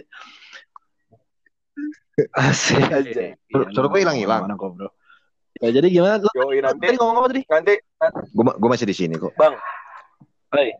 Asik. 2.37 2.81
Aja. 2.89 3.37
Suara 3.73 3.87
gue 3.89 3.99
hilang-hilang. 4.01 4.45
Mana 4.45 4.57
kok, 4.57 4.73
Bro? 4.77 4.89
Ya, 5.61 5.69
jadi 5.69 5.87
gimana? 5.93 6.17
Lu 6.17 6.29
Yoi 6.49 6.59
nanti 6.65 6.89
tadi 6.89 6.97
ngomong 6.97 7.21
apa 7.21 7.27
tadi? 7.29 7.41
nanti 7.45 7.73
Gue 8.33 8.43
gue 8.49 8.69
masih 8.69 8.87
di 8.89 8.95
sini 8.97 9.13
kok. 9.13 9.29
Bang, 9.37 9.53
Hai. 10.49 10.73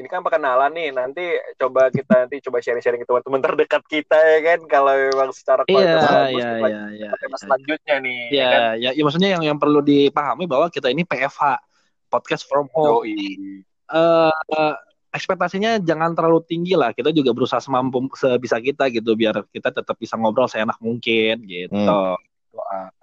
ini 0.00 0.08
kan 0.08 0.24
perkenalan 0.24 0.72
nih. 0.72 0.88
Nanti 0.96 1.36
coba 1.60 1.92
kita 1.92 2.24
nanti 2.24 2.40
coba 2.40 2.64
sharing-sharing 2.64 3.04
ke 3.04 3.06
teman-teman 3.06 3.44
terdekat 3.44 3.82
kita 3.84 4.16
ya 4.16 4.38
kan. 4.40 4.58
Kalau 4.72 4.92
memang 4.96 5.30
secara 5.36 5.68
Iya, 5.68 5.76
kualitas 5.76 6.00
bagus, 6.00 6.16
iya, 6.16 6.48
kita 6.48 6.68
iya, 6.68 6.82
iya. 6.96 7.10
tema 7.20 7.36
selanjutnya 7.36 7.96
nih. 8.00 8.20
Ya, 8.32 8.32
ya 8.32 8.46
kan? 8.48 8.60
ya, 8.80 8.90
ya, 8.96 9.02
maksudnya 9.04 9.30
yang 9.36 9.42
yang 9.44 9.58
perlu 9.60 9.84
dipahami 9.84 10.48
bahwa 10.48 10.72
kita 10.72 10.88
ini 10.88 11.04
PFH, 11.04 11.60
podcast 12.08 12.48
from 12.48 12.72
home. 12.72 13.04
Yoi. 13.04 13.62
eh 13.88 14.74
ekspektasinya 15.12 15.80
jangan 15.84 16.16
terlalu 16.16 16.40
tinggi 16.48 16.72
lah. 16.72 16.96
Kita 16.96 17.12
juga 17.12 17.36
berusaha 17.36 17.60
semampu 17.60 18.00
sebisa 18.16 18.56
kita 18.60 18.88
gitu 18.88 19.12
biar 19.12 19.44
kita 19.52 19.76
tetap 19.76 19.96
bisa 20.00 20.16
ngobrol 20.16 20.48
seenak 20.48 20.80
mungkin 20.80 21.44
gitu. 21.44 21.72
Hmm. 21.74 22.16
Doa. 22.52 22.96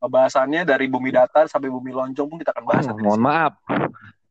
Pembahasannya 0.00 0.64
dari 0.64 0.88
bumi 0.88 1.12
datar 1.12 1.44
sampai 1.44 1.68
bumi 1.68 1.92
loncong 1.92 2.24
pun 2.24 2.40
kita 2.40 2.56
akan 2.56 2.64
bahas. 2.64 2.88
Oh, 2.88 2.96
mohon 2.96 3.20
maaf. 3.20 3.52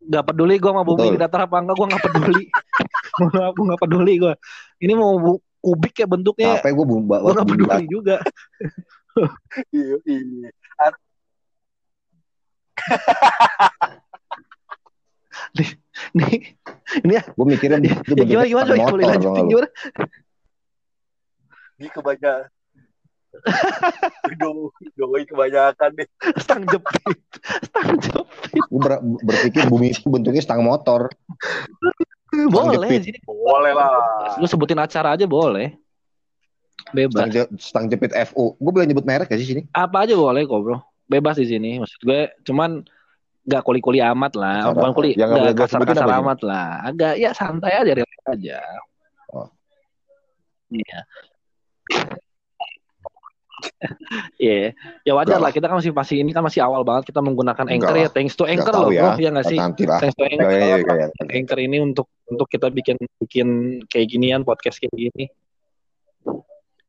Gak 0.02 0.26
peduli 0.26 0.58
gue 0.58 0.72
sama 0.74 0.82
bumi 0.82 1.14
Betul. 1.14 1.22
datar 1.22 1.46
apa 1.46 1.62
enggak 1.62 1.78
gue 1.78 1.88
gak 1.94 2.04
peduli. 2.10 2.44
mohon 3.22 3.34
maaf 3.38 3.54
gue 3.54 3.66
gak 3.70 3.82
peduli 3.86 4.14
gue. 4.18 4.34
Ini 4.82 4.94
mau 4.98 5.14
bu- 5.22 5.46
kubik 5.62 5.94
ya 6.02 6.10
bentuknya. 6.10 6.58
Capek 6.58 6.74
gue 6.74 6.86
bumba. 6.90 7.22
Gue 7.22 7.38
gak 7.38 7.46
peduli 7.46 7.86
juga. 7.86 8.18
Iya, 9.70 10.02
iya. 10.10 10.50
Nih, 16.16 16.56
ini 17.04 17.14
ya, 17.14 17.24
Gue 17.36 17.46
mikirnya 17.46 17.78
itu 17.84 18.24
gimana 18.26 18.48
gimana 18.48 18.66
coba 18.66 18.78
motor, 18.80 18.92
boleh 18.96 19.04
tau 19.04 19.12
lanjutin 19.14 19.30
gak 19.30 19.44
lu? 19.44 19.50
gimana? 19.52 19.68
Ini 21.80 21.88
kebanyakan. 21.94 22.42
Doi, 24.40 24.70
doi 24.94 25.22
kebanyakan 25.24 25.90
nih. 25.96 26.08
Stang 26.38 26.64
jepit, 26.64 27.18
stang 27.64 27.90
jepit. 28.00 28.64
Gue 28.66 28.80
ber- 28.80 29.02
berpikir 29.22 29.66
bumi 29.66 29.92
itu 29.92 30.06
bentuknya 30.06 30.40
stang 30.40 30.62
motor. 30.62 31.10
Boleh 32.32 32.78
jepit. 32.80 33.02
sini. 33.06 33.20
Boleh 33.24 33.72
lah. 33.72 33.90
Lu 34.36 34.46
sebutin 34.46 34.78
acara 34.78 35.14
aja 35.14 35.26
boleh. 35.26 35.74
Bebas. 36.90 37.20
Stang, 37.20 37.30
je- 37.30 37.52
stang 37.58 37.86
jepit 37.86 38.10
FU. 38.26 38.54
Gue 38.56 38.72
boleh 38.72 38.86
nyebut 38.86 39.04
merek 39.04 39.28
gak 39.28 39.38
sih 39.38 39.50
sini? 39.50 39.62
apa 39.72 40.04
aja 40.04 40.14
boleh 40.14 40.44
kok 40.44 40.60
bro 40.60 40.78
bebas 41.06 41.36
di 41.36 41.48
sini 41.48 41.78
maksud 41.78 42.02
gue 42.02 42.30
cuman 42.44 42.86
nggak 43.42 43.62
kuli-kuli 43.64 43.98
amat 44.00 44.34
lah 44.34 44.70
bukan 44.70 44.94
kuli? 44.94 45.12
Yang 45.14 45.30
sebutin 45.34 45.58
kasar-kasar 45.58 46.06
ini? 46.08 46.18
amat 46.22 46.40
lah 46.42 46.68
agak 46.86 47.14
ya 47.18 47.30
santai 47.34 47.74
aja 47.74 47.92
relax 47.94 48.22
aja 48.28 48.58
Oh. 49.30 49.50
iya 50.70 51.02
Iya, 54.40 54.72
ya 55.04 55.12
wajar 55.14 55.38
lah. 55.38 55.52
Kita 55.52 55.68
kan 55.68 55.78
masih 55.78 55.92
masih 55.92 56.24
ini 56.24 56.32
kan 56.32 56.42
masih 56.42 56.64
awal 56.64 56.82
banget 56.88 57.12
kita 57.12 57.20
menggunakan 57.20 57.66
Enggak 57.68 57.76
Anchor 57.76 57.96
lah. 57.96 58.04
ya. 58.04 58.10
Thanks 58.10 58.34
to 58.36 58.44
Anchor 58.48 58.74
loh, 58.74 58.90
ya. 58.90 59.14
bro. 59.14 59.20
Ya 59.20 59.30
nggak 59.36 59.48
sih? 59.48 59.58
Nanti 59.60 59.84
lah. 59.86 60.00
Thanks 60.00 60.16
to 60.16 60.24
Ya, 60.24 60.30
Anchor. 60.34 60.50
ya, 60.50 60.60
ya, 60.60 60.78
ya, 60.80 60.96
ya. 60.96 61.08
Anchor 61.30 61.60
ini 61.60 61.78
untuk 61.80 62.08
untuk 62.26 62.48
kita 62.48 62.68
bikin 62.70 62.96
bikin 63.20 63.48
kayak 63.86 64.08
ginian 64.08 64.42
podcast 64.42 64.80
kayak 64.80 64.96
gini. 64.96 65.26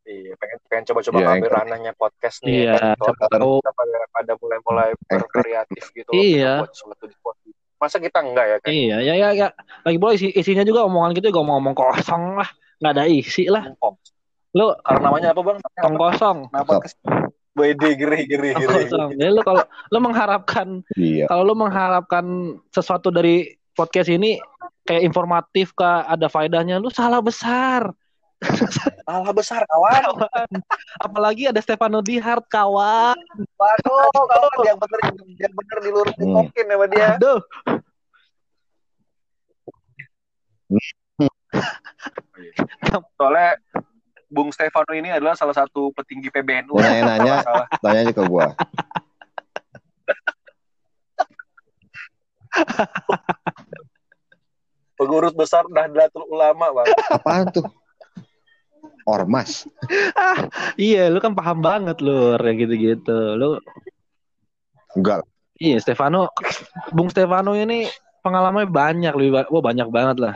Iya, 0.05 0.35
pengen 0.35 0.59
pengen 0.67 0.85
coba-coba 0.91 1.17
ngambil 1.23 1.35
Anchor. 1.39 1.53
ranahnya 1.55 1.93
podcast 1.95 2.37
nih. 2.43 2.67
Iya, 2.67 2.75
kan. 2.75 2.97
Tahu. 2.99 3.63
kita 3.63 3.71
pada, 4.11 4.33
mulai-mulai 4.37 4.91
berkreatif 5.07 5.85
gitu. 5.95 6.11
loh, 6.11 6.19
Iya. 6.19 6.53
kita 6.67 6.83
buat 6.83 6.99
di 7.07 7.17
podcast. 7.23 7.57
Masa 7.81 7.97
kita 7.97 8.19
enggak 8.21 8.45
ya 8.45 8.57
kan? 8.61 8.69
Iya, 8.69 8.97
ya 9.01 9.15
ya 9.17 9.29
ya. 9.33 9.49
Lagi 9.87 9.97
boleh 9.97 10.15
isi, 10.19 10.29
isinya 10.35 10.67
juga 10.67 10.85
omongan 10.85 11.15
kita 11.15 11.31
juga 11.31 11.47
ngomong 11.47 11.73
kosong 11.73 12.37
lah. 12.37 12.51
Nggak 12.77 12.93
ada 12.93 13.05
isi 13.07 13.45
lah. 13.47 13.71
Oh, 13.81 13.97
Lu 14.51 14.75
Karena 14.83 14.99
namanya 15.07 15.29
apa 15.31 15.41
bang? 15.43 15.57
tong 15.79 15.95
kosong. 15.95 16.39
Nama 16.51 16.65
podcast. 16.65 16.97
Wede 17.55 17.89
geri 17.95 18.27
geri 18.27 18.51
geri. 18.53 18.83
Jadi 18.89 19.27
lu 19.29 19.41
kalau 19.43 19.63
lu 19.91 19.99
mengharapkan 20.01 20.81
Iya. 20.95 21.27
kalau 21.27 21.43
lu 21.45 21.55
mengharapkan 21.55 22.25
sesuatu 22.71 23.11
dari 23.11 23.59
podcast 23.73 24.09
ini 24.09 24.39
kayak 24.83 25.05
informatif 25.05 25.71
kah 25.73 26.03
ada 26.05 26.27
faedahnya 26.27 26.79
lu 26.79 26.91
salah 26.91 27.21
besar. 27.21 27.91
Salah 29.05 29.37
besar 29.37 29.61
kawan. 29.69 30.01
Kawan. 30.17 30.49
Apalagi 30.97 31.53
ada 31.53 31.61
Stefano 31.61 32.01
Dihart 32.01 32.49
kawan. 32.49 33.13
Waduh, 33.53 34.09
kawan 34.09 34.65
yang 34.65 34.79
bener 34.81 34.99
yang 35.37 35.53
bener 35.53 35.77
dilurusin 35.85 36.25
Hmm. 36.25 36.35
mungkin 36.41 36.65
sama 36.65 36.87
dia. 36.89 37.21
Aduh. 37.21 37.41
Soalnya 43.17 43.57
Bung 44.31 44.55
Stefano 44.55 44.95
ini 44.95 45.11
adalah 45.11 45.35
salah 45.35 45.53
satu 45.53 45.91
petinggi 45.91 46.31
PBNU. 46.31 46.71
Mau 46.71 46.79
nanya-nanya, 46.79 47.43
Salah. 47.43 47.67
tanya 47.83 48.01
aja 48.01 48.13
ke 48.15 48.23
gue. 48.23 48.47
Pengurus 54.95 55.33
besar 55.33 55.65
Nahdlatul 55.67 56.29
Ulama, 56.29 56.71
Bang. 56.73 56.87
Apaan 57.09 57.49
tuh? 57.51 57.67
Ormas. 59.03 59.65
Iya, 60.77 61.09
lu 61.09 61.19
kan 61.19 61.33
paham 61.33 61.59
banget 61.59 61.99
lu 61.99 62.37
kayak 62.37 62.57
gitu-gitu. 62.61 63.19
Lu 63.35 63.59
Enggak. 64.93 65.23
iya 65.55 65.79
Stefano 65.79 66.27
Bung 66.91 67.07
Stefano 67.07 67.55
ini 67.55 67.87
pengalamannya 68.21 68.67
banyak 68.67 69.13
lebih 69.15 69.33
ba- 69.33 69.49
wah 69.49 69.63
banyak 69.63 69.89
banget 69.89 70.17
lah. 70.19 70.35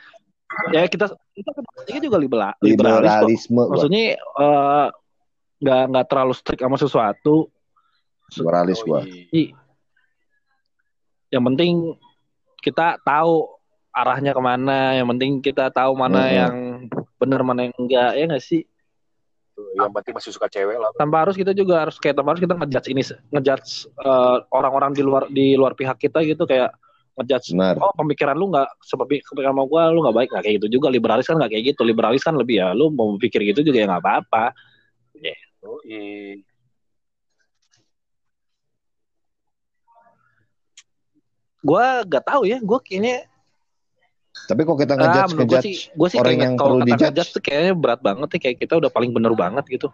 Ya 0.70 0.86
kita 0.86 1.10
kita 1.34 1.98
juga 2.04 2.18
liberal, 2.20 2.54
liberalis. 2.62 3.39
Liberalisme. 3.42 3.63
Maksudnya 3.72 4.04
eh, 4.20 4.88
nggak 5.63 5.82
nggak 5.89 6.06
terlalu 6.12 6.34
strict 6.36 6.62
sama 6.62 6.78
sesuatu. 6.78 7.48
Liberalis 8.36 8.80
gua. 8.84 9.02
I- 9.32 9.56
Yang 11.32 11.44
penting 11.50 11.74
kita 12.62 13.02
tahu 13.02 13.50
arahnya 13.89 14.38
ke 14.38 14.42
mana. 14.44 14.94
Yang 14.94 15.08
penting 15.18 15.32
kita 15.42 15.74
tahu 15.74 15.98
mana 15.98 16.22
Mhm. 16.22 16.34
yang 16.38 16.56
benar 17.24 17.42
mana 17.48 17.72
yang 17.72 17.76
enggak 17.80 18.12
ya 18.20 18.24
nggak 18.28 18.44
sih. 18.44 18.62
Yang 19.54 19.92
penting 20.02 20.14
masih 20.18 20.32
suka 20.34 20.48
cewek 20.50 20.78
lah. 20.82 20.90
Tanpa 20.98 21.24
harus 21.24 21.38
kita 21.38 21.54
juga 21.54 21.86
harus 21.86 21.96
kayak 22.02 22.20
tanpa 22.20 22.36
harus 22.36 22.42
kita 22.42 22.54
ngejudge 22.58 22.88
ini 22.90 23.02
ngejudge 23.32 23.72
eh, 23.88 24.38
orang-orang 24.52 24.92
di 24.92 25.02
luar 25.06 25.24
di 25.30 25.54
luar 25.54 25.78
pihak 25.78 25.98
kita 26.02 26.26
gitu 26.26 26.44
kayak 26.44 26.74
ngejudge 27.14 27.54
Benar. 27.54 27.78
oh 27.78 27.94
pemikiran 27.94 28.34
lu 28.34 28.50
nggak 28.50 28.70
seperti 28.82 29.22
pemikiran 29.22 29.54
sama 29.54 29.66
gua 29.70 29.94
lu 29.94 30.02
nggak 30.02 30.18
baik 30.18 30.30
nggak 30.34 30.44
kayak 30.50 30.56
gitu 30.58 30.68
juga 30.82 30.88
liberalis 30.90 31.30
kan 31.30 31.38
nggak 31.38 31.52
kayak 31.54 31.66
gitu 31.74 31.82
liberalis 31.86 32.24
kan 32.26 32.34
lebih 32.34 32.58
ya 32.66 32.74
lu 32.74 32.90
mau 32.90 33.14
pikir 33.22 33.46
gitu 33.54 33.62
juga 33.62 33.78
ya 33.78 33.86
nggak 33.86 34.02
apa-apa 34.02 34.46
Yoi. 35.64 36.44
gua 41.62 42.02
nggak 42.04 42.26
tahu 42.26 42.42
ya 42.50 42.58
gua 42.66 42.80
kayaknya 42.82 43.30
Tapi 44.43 44.62
kok 44.67 44.75
kita 44.75 44.93
ah, 44.93 44.99
ngejudge 44.99 45.32
gua 45.32 45.39
ngejudge 45.39 45.63
sih 45.63 45.75
gua 45.95 46.08
sih 46.12 46.17
orang 46.19 46.36
yang 46.36 46.53
kalau 46.60 46.67
perlu 46.75 46.79
dijudge. 46.84 47.03
ngejudge 47.08 47.29
tuh 47.32 47.41
kayaknya 47.43 47.73
berat 47.79 48.01
banget 48.03 48.27
nih 48.27 48.41
kayak 48.43 48.58
kita 48.60 48.73
udah 48.75 48.89
paling 48.91 49.12
bener 49.15 49.34
banget 49.34 49.63
gitu. 49.71 49.88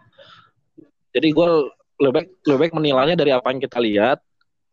Jadi 1.14 1.28
gua 1.30 1.70
lebih 2.00 2.12
baik 2.14 2.28
lebih 2.46 2.58
baik 2.66 2.74
menilainya 2.74 3.16
dari 3.18 3.30
apa 3.30 3.46
yang 3.54 3.60
kita 3.62 3.78
lihat. 3.78 4.18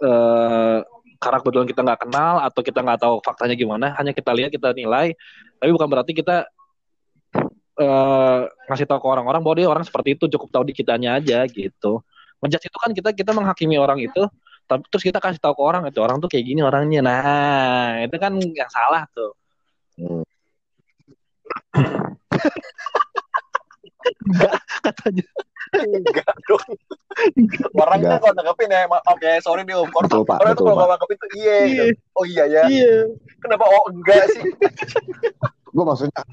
Eh 0.02 0.80
karena 1.18 1.38
kebetulan 1.42 1.66
kita 1.66 1.82
nggak 1.82 2.00
kenal 2.06 2.36
atau 2.46 2.62
kita 2.62 2.80
nggak 2.86 3.00
tahu 3.02 3.16
faktanya 3.26 3.56
gimana 3.58 3.98
hanya 3.98 4.14
kita 4.14 4.32
lihat 4.34 4.50
kita 4.50 4.74
nilai. 4.74 5.14
Tapi 5.58 5.70
bukan 5.74 5.88
berarti 5.90 6.12
kita 6.14 6.50
eh 7.78 8.40
ngasih 8.70 8.86
tahu 8.90 8.98
ke 8.98 9.08
orang-orang 9.14 9.42
bahwa 9.46 9.56
dia 9.62 9.70
orang 9.70 9.86
seperti 9.86 10.18
itu 10.18 10.26
cukup 10.26 10.50
tahu 10.50 10.64
di 10.66 10.74
kitanya 10.74 11.22
aja 11.22 11.46
gitu. 11.46 12.02
Ngejudge 12.42 12.66
itu 12.66 12.78
kan 12.82 12.92
kita 12.94 13.10
kita 13.14 13.32
menghakimi 13.34 13.78
orang 13.78 14.02
itu 14.02 14.26
tapi 14.68 14.84
terus 14.92 15.00
kita 15.08 15.24
kasih 15.24 15.40
tahu 15.40 15.56
ke 15.56 15.64
orang 15.64 15.88
itu 15.88 16.00
orang 16.04 16.18
tuh 16.20 16.28
kayak 16.28 16.46
gini 16.50 16.62
orangnya. 16.66 17.02
Nah 17.06 18.04
itu 18.04 18.18
kan 18.18 18.34
yang 18.42 18.70
salah 18.74 19.06
tuh 19.14 19.38
Hmm. 19.98 20.24
katanya 24.86 25.26
Enggak 25.76 26.32
dong. 26.48 26.64
Orang 27.76 28.00
kan 28.00 28.08
Enggak. 28.08 28.20
kalau 28.24 28.34
nanggepin 28.40 28.72
ya, 28.72 28.88
oke 28.88 29.30
sorry 29.44 29.62
nih 29.68 29.76
om. 29.76 29.90
Orang, 29.92 30.08
Betul, 30.08 30.22
Pak. 30.24 30.38
orang 30.40 30.54
tuh 30.56 30.64
Betul, 30.64 30.64
kalau 30.64 30.78
nggak 30.78 30.90
nanggepin 30.96 31.18
tuh 31.18 31.30
iya. 31.36 31.58
gitu. 31.60 31.84
Iya. 31.84 31.86
Oh 32.16 32.26
iya 32.26 32.44
ya. 32.48 32.62
iya 32.72 32.94
Kenapa 33.44 33.64
oh 33.68 33.84
enggak 33.92 34.24
sih? 34.32 34.44
Gue 35.76 35.84
maksudnya 35.84 36.24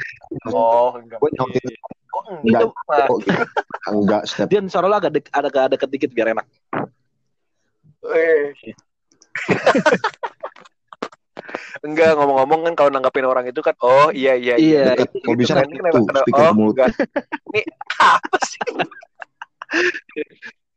Oh 0.55 0.95
enggak. 0.95 1.19
gue 1.19 1.31
nyautin 1.35 1.67
Kok 2.15 2.23
enggak. 2.47 2.63
enggak? 2.63 2.85
Nah, 2.87 3.07
kok 3.11 3.19
gitu. 3.27 3.43
Enggak 3.91 4.23
step. 4.31 4.47
Dian 4.47 4.67
suara 4.71 4.87
lo 4.87 4.97
agak 4.97 5.13
dek, 5.19 5.27
ada 5.35 5.49
agak 5.51 5.67
deket 5.75 5.89
dikit 5.91 6.11
biar 6.15 6.31
enak. 6.31 6.47
Eh. 8.15 8.55
Enggak 11.83 12.19
ngomong-ngomong 12.19 12.61
kan 12.67 12.75
kalau 12.75 12.91
nanggapin 12.91 13.25
orang 13.25 13.47
itu 13.47 13.61
kan 13.61 13.75
oh 13.81 14.11
iya 14.11 14.35
iya 14.35 14.55
Iya. 14.59 14.83
Dekat. 14.99 15.09
Kalau 15.23 15.37
bisa 15.39 15.53
kan 15.55 15.67
ini 15.71 15.79
kenapa 15.79 15.99
tuh, 15.99 16.07
kena 16.11 16.21
oh 16.39 16.53
mulut. 16.55 16.73
enggak. 16.75 16.89
Ini 17.51 17.61
apa 18.01 18.37
sih? 18.45 18.61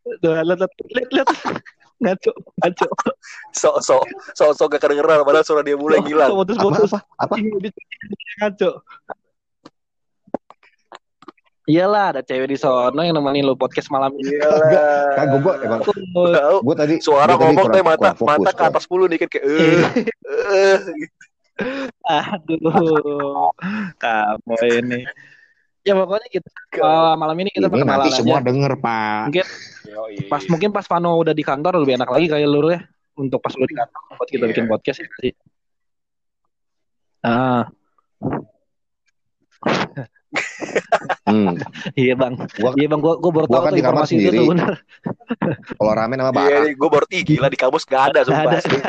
Lihat, 0.08 0.46
lihat, 0.48 0.60
lihat, 0.94 1.10
lihat. 1.13 1.28
Ngaco, 1.98 2.32
ngaco. 2.62 2.88
Sok-sok 3.58 4.04
sok-sok 4.38 4.68
gak 4.78 4.82
kedengeran 4.86 5.26
padahal 5.26 5.42
suara 5.42 5.66
dia 5.66 5.74
mulai. 5.74 5.98
Putus, 5.98 6.58
Apa 6.62 6.70
putus. 6.70 6.92
apa? 6.94 7.00
Apa? 7.26 7.34
Ngaco. 8.38 8.70
Iyalah, 11.67 12.15
ada 12.15 12.21
cewek 12.23 12.47
di 12.47 12.56
sono 12.56 12.95
yang 12.97 13.12
nemenin 13.12 13.43
lu 13.43 13.60
podcast 13.60 13.91
malam 13.91 14.15
ini. 14.15 14.39
Iyalah. 14.39 15.19
Kagak 15.19 15.39
gua 15.43 15.53
emang 15.60 15.82
Tahu. 15.84 16.58
gua 16.63 16.75
tadi 16.75 16.95
Suara 16.97 17.36
gua 17.36 17.43
tadi 17.43 17.60
ngomong 17.60 17.67
teh 17.69 17.84
mata 17.84 17.99
kurang 17.99 18.15
fokus, 18.15 18.39
mata 18.39 18.51
ke 18.56 18.63
atas 18.71 18.84
mulu 18.88 19.06
dikit 19.06 19.27
kayak 19.27 19.43
eh 19.43 19.84
eh 20.63 20.80
Aduh, 22.08 23.51
kamu 23.99 24.56
ini. 24.80 24.99
Ya 25.84 25.91
pokoknya 25.91 26.27
kita 26.30 26.47
uh, 26.80 27.15
malam 27.15 27.36
ini 27.39 27.51
kita 27.51 27.67
Ini 27.67 27.71
perkenalan 27.71 27.99
nanti 27.99 28.12
aja. 28.12 28.19
semua 28.19 28.39
denger, 28.39 28.71
Pak. 28.80 29.23
Yoi. 29.88 30.15
Pas 30.27 30.43
mungkin 30.47 30.71
pas 30.71 30.88
Pano 30.88 31.19
udah 31.19 31.32
di 31.32 31.43
kantor 31.43 31.84
lebih 31.84 31.99
enak 31.99 32.08
lagi 32.08 32.27
kayak 32.27 32.47
lu 32.47 32.71
ya 32.71 32.80
untuk 33.15 33.39
pas 33.39 33.51
lu 33.56 33.63
di 33.63 33.75
kantor 33.75 33.99
buat 34.15 34.30
kita 34.30 34.43
Iya. 34.43 34.51
bikin 34.56 34.65
podcast 34.67 34.99
ya 35.03 35.08
sih. 35.19 35.34
Ah, 37.23 37.67
Hmm. 41.28 41.60
iya 42.00 42.16
bang, 42.16 42.34
Gua- 42.56 42.72
iya 42.74 42.88
bang, 42.88 43.02
gua 43.04 43.20
gua 43.20 43.32
baru 43.36 43.46
gua 43.46 43.52
tahu 43.52 43.63
kan 43.63 43.72
tuh 43.72 43.78
di 43.78 43.84
kamar 43.84 43.94
informasi 44.00 44.13
itu 44.13 44.22
sendiri. 44.24 44.38
tuh 44.38 44.46
bener. 44.48 44.70
Kalau 45.78 45.94
ramen 45.94 46.18
sama 46.18 46.32
Iya, 46.32 46.36
bara. 46.38 46.58
nih, 46.63 46.74
gue 46.74 46.90
baru 46.90 47.06
ih 47.10 47.24
gila 47.24 47.48
di 47.48 47.58
kamus 47.58 47.84
gak 47.84 48.04
ada 48.10 48.20
sumpah. 48.24 48.48
ada. 48.48 48.60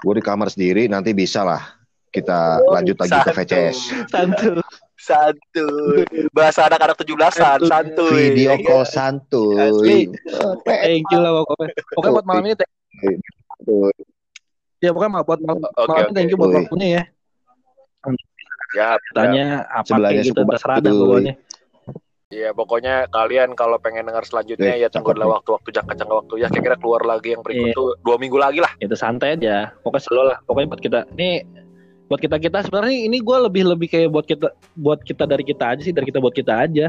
Gue 0.00 0.14
di 0.16 0.24
kamar 0.24 0.48
sendiri, 0.48 0.88
nanti 0.88 1.12
bisa 1.12 1.44
lah 1.44 1.60
kita 2.10 2.58
Oh, 2.58 2.72
lanjut 2.72 2.96
lagi 2.98 3.12
ke 3.12 3.30
santuy. 3.30 3.44
VCS. 3.44 3.78
Santu. 4.08 4.50
Santuy. 4.96 6.02
Bahasa 6.30 6.66
anak-anak 6.66 6.96
17-an, 6.98 7.58
santuy. 7.62 8.32
Video 8.32 8.52
Iya. 8.52 8.64
call 8.64 8.84
santuy. 8.84 10.08
Thank 10.66 11.04
you 11.06 11.18
lah 11.18 11.32
pokoknya. 11.38 11.72
Pokoknya 11.94 12.12
buat 12.12 12.26
malam 12.26 12.42
ini 12.46 12.54
thank 13.60 13.96
ya 14.80 14.90
pokoknya 14.90 15.20
buat 15.20 15.40
malam, 15.40 15.60
ini 15.60 15.68
oke. 15.76 16.12
thank 16.12 16.28
you 16.28 16.36
buat 16.36 16.52
waktunya 16.54 16.88
ya. 16.88 17.02
Ya, 18.70 18.86
ya. 18.94 19.12
Tanya 19.12 19.44
apa 19.68 19.84
Sebelahnya 19.84 20.14
kayak 20.16 20.28
gitu 20.30 20.40
terserah 20.46 20.76
Baduy. 20.78 20.96
pokoknya. 20.96 21.34
Ya, 22.30 22.50
pokoknya 22.54 22.94
kalian 23.10 23.50
kalau 23.52 23.74
pengen 23.76 24.06
dengar 24.06 24.22
selanjutnya 24.22 24.72
Eh, 24.72 24.80
ya 24.80 24.88
tunggu 24.88 25.10
cakep 25.10 25.14
adalah 25.18 25.26
nih. 25.26 25.34
waktu-waktu 25.36 25.68
jangka-jangka 25.74 26.14
waktu 26.14 26.34
ya 26.36 26.46
kira-kira 26.48 26.76
keluar 26.78 27.02
lagi 27.02 27.28
yang 27.34 27.42
berikut 27.42 27.66
Iya. 27.66 27.74
tuh 27.74 27.88
dua 28.00 28.16
minggu 28.16 28.38
lagi 28.38 28.58
lah. 28.62 28.70
itu 28.78 28.94
santai 28.94 29.34
aja 29.34 29.74
pokoknya 29.82 30.02
selalu 30.06 30.22
lah 30.24 30.38
pokoknya 30.46 30.68
buat 30.70 30.80
kita 30.80 30.98
ini 31.10 31.30
buat 32.06 32.20
kita 32.20 32.36
kita 32.38 32.58
sebenarnya 32.62 32.96
ini 33.02 33.18
gue 33.18 33.36
lebih 33.40 33.62
lebih 33.66 33.86
kayak 33.86 34.08
buat 34.08 34.22
kita 34.24 34.46
buat 34.74 35.02
kita 35.02 35.26
dari 35.26 35.42
kita 35.42 35.64
aja 35.68 35.82
sih 35.82 35.90
dari 35.90 36.06
kita 36.06 36.18
buat 36.18 36.30
kita 36.30 36.54
aja 36.56 36.86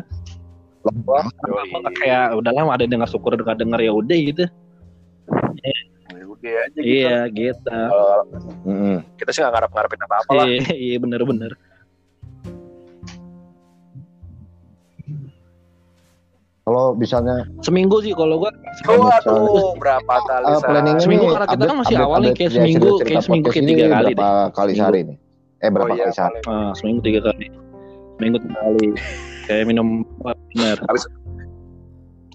Yoi. 0.81 1.93
kayak 1.95 2.37
udahlah 2.37 2.69
ada 2.69 2.81
yang 2.81 2.93
dengar 2.95 3.09
syukur 3.09 3.33
dengar 3.33 3.53
dengar 3.53 3.77
ya 3.77 3.89
udah 3.91 4.17
gitu 4.17 4.45
Ya 5.57 5.73
udah 6.41 6.55
aja 6.59 6.73
gitu. 6.73 6.81
iya 6.83 7.17
gitu 7.29 7.69
Kalau 7.69 8.09
Mm-mm. 8.65 8.95
kita 9.15 9.29
sih 9.29 9.39
nggak 9.39 9.53
ngarep-ngarepin 9.53 10.01
apa-apa 10.01 10.31
lah. 10.33 10.45
iya 10.49 10.61
iya 10.73 10.97
bener 10.97 11.21
bener 11.23 11.51
Kalau 16.61 16.93
misalnya 16.93 17.41
seminggu 17.59 17.99
sih 17.99 18.13
kalau 18.13 18.37
gue 18.37 18.51
Oh, 18.87 19.09
aduh, 19.09 19.73
berapa 19.75 20.13
kali 20.23 20.45
uh, 20.47 20.61
planning 20.61 20.97
Seminggu 20.97 21.25
ini 21.25 21.33
karena 21.33 21.47
kita 21.49 21.63
kan 21.65 21.77
masih 21.81 21.89
update- 21.91 22.05
awal 22.07 22.19
nih, 22.21 22.31
kayak 22.31 22.41
ya, 22.41 22.55
seminggu- 22.55 22.97
kayak 23.01 23.21
seminggu 23.21 23.47
kayak 23.49 23.57
ini 23.57 23.69
tiga 23.71 23.85
kali 23.89 24.11
berapa 24.11 24.29
kali 24.51 24.71
sehari 24.71 24.99
nih? 25.03 25.17
Eh 25.59 25.69
berapa 25.69 25.89
Oh, 25.89 25.95
iya, 25.95 26.03
kali 26.03 26.13
sehari? 26.15 26.39
ah, 26.45 26.71
seminggu 26.73 27.01
tiga 27.01 27.19
kali 27.23 27.45
seminggu 28.15 28.37
tiga 28.39 28.55
kali 28.55 28.87
kayak 29.43 29.63
minum 29.65 29.87
obat 30.17 30.37
bener 30.53 30.77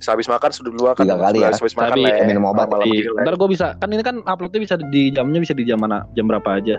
Sehabis 0.06 0.30
makan 0.30 0.50
sudah 0.50 0.70
dulu 0.70 0.82
makan. 0.86 1.02
Tiga 1.02 1.18
kali 1.18 1.38
ya. 1.42 1.50
Habis 1.50 1.74
makan 1.74 1.90
Tapi 1.90 2.02
lah 2.06 2.14
ya. 2.14 2.24
minum 2.24 2.46
obat. 2.46 2.70
Malam 2.70 2.86
Iya, 2.86 3.02
gila. 3.04 3.20
ntar 3.20 3.34
gue 3.34 3.48
bisa 3.50 3.66
kan 3.76 3.88
ini 3.90 4.00
kan 4.00 4.16
uploadnya 4.22 4.60
bisa 4.62 4.74
di 4.78 5.02
jamnya 5.10 5.42
bisa 5.42 5.50
di 5.50 5.64
jam 5.64 5.78
mana 5.78 6.06
jam 6.14 6.24
berapa 6.24 6.46
aja 6.54 6.78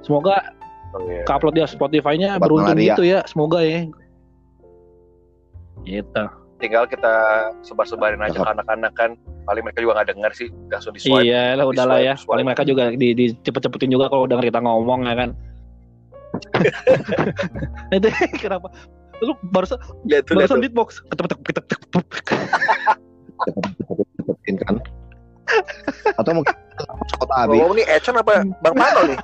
semoga 0.00 0.36
Oh, 0.92 1.02
iya. 1.02 1.24
ke 1.24 1.30
upload 1.30 1.52
ya 1.52 1.66
Spotify-nya 1.66 2.36
Obat 2.36 2.46
beruntung 2.46 2.72
malaria. 2.72 2.88
gitu 2.90 3.02
ya 3.04 3.20
semoga 3.26 3.60
ya 3.60 3.84
gitu 5.82 6.24
Tinggal 6.56 6.84
kita 6.84 7.12
sebar-sebarin 7.60 8.16
aja 8.18 8.32
ke 8.34 8.48
anak-anak 8.48 8.92
kan. 8.92 9.12
Paling 9.44 9.60
mereka 9.60 9.78
juga 9.78 9.92
nggak 9.94 10.08
denger 10.10 10.32
sih. 10.32 10.48
Langsung 10.66 10.92
di 10.92 11.00
swipe. 11.00 11.20
iya 11.22 11.52
lah 11.52 11.68
udahlah 11.68 12.00
ya 12.00 12.16
swipe, 12.16 12.32
paling 12.32 12.44
mereka 12.44 12.64
juga 12.64 12.84
di, 12.90 13.12
di 13.12 13.26
cepet-cepetin 13.36 13.90
juga 13.90 14.08
kalau 14.08 14.24
denger 14.24 14.48
kita 14.48 14.60
ngomong 14.60 15.04
ya 15.04 15.14
kan 15.16 15.30
itu 17.92 18.08
kenapa 18.42 18.68
lu 19.24 19.32
barusan 19.50 19.78
Lihat 20.04 20.28
tuh, 20.28 20.36
barusan 20.36 20.60
beatbox 20.60 21.00
ketek 21.08 21.24
ketek 21.28 21.40
ketek 21.46 21.78
ketek 21.92 22.24
Cepetin 24.16 24.54
kan? 24.64 24.74
Atau 26.18 26.32
mungkin 26.34 26.54
kota 27.20 27.34
habis. 27.36 27.56
Ngomong 27.60 27.74
nih 27.78 27.86
Econ 27.86 28.16
apa 28.18 28.42
Bang 28.64 28.74
Pano 28.74 29.00
nih? 29.06 29.18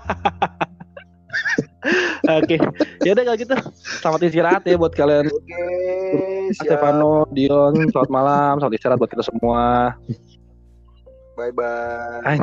oke 2.39 2.57
ya 3.03 3.11
udah 3.17 3.25
kalau 3.27 3.39
gitu 3.41 3.55
selamat 3.99 4.21
istirahat 4.31 4.63
ya 4.63 4.79
buat 4.79 4.95
kalian 4.95 5.27
Oke, 5.27 5.65
siap. 6.55 6.79
Stefano 6.79 7.27
Dion 7.35 7.75
selamat 7.91 8.11
malam 8.13 8.53
selamat 8.63 8.75
istirahat 8.79 8.99
buat 9.03 9.11
kita 9.11 9.25
semua 9.27 9.97
Bye 11.35 11.51
bye. 11.51 12.39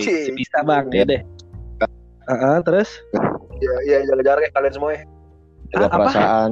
si 0.00 0.30
bisa 0.32 0.64
bang 0.64 0.86
ya 0.94 1.04
deh 1.04 1.20
Heeh, 2.30 2.56
terus 2.62 2.88
Ya, 3.60 3.74
ya 3.84 3.96
jaga 4.08 4.22
jarak 4.24 4.42
ya 4.48 4.50
kalian 4.56 4.72
semua 4.72 4.90
ya. 4.96 5.04
Jaga 5.70 5.80
Ah, 5.80 5.86
apa? 5.86 5.96
perasaan, 6.02 6.50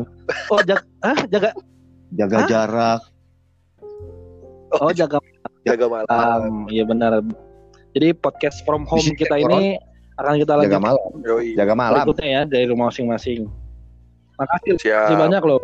oh 0.48 0.60
jaga 0.62 0.82
ah 1.02 1.18
jaga 1.26 1.50
jaga 2.12 2.36
Hah? 2.36 2.46
jarak. 2.46 3.00
oh 4.78 4.92
jaga 4.92 5.18
Jaga 5.66 5.84
malam. 5.84 6.08
Um, 6.08 6.54
iya 6.70 6.80
benar. 6.80 7.20
Jadi 7.92 8.14
podcast 8.14 8.62
from 8.64 8.86
home 8.86 9.04
kita 9.20 9.36
orang 9.36 9.52
ini 9.52 9.76
akan 10.16 10.34
kita 10.36 10.48
Jaga 10.48 10.58
lanjutkan 10.58 10.82
malam, 10.82 11.10
Yoi. 11.22 11.48
jaga 11.54 11.74
malam. 11.74 11.94
berikutnya 12.00 12.26
ya 12.26 12.42
dari 12.46 12.64
rumah 12.66 12.88
masing-masing. 12.88 13.50
Makasih, 14.34 14.74
Siap. 14.80 14.96
makasih 15.12 15.16
banyak 15.18 15.42
loh. 15.44 15.60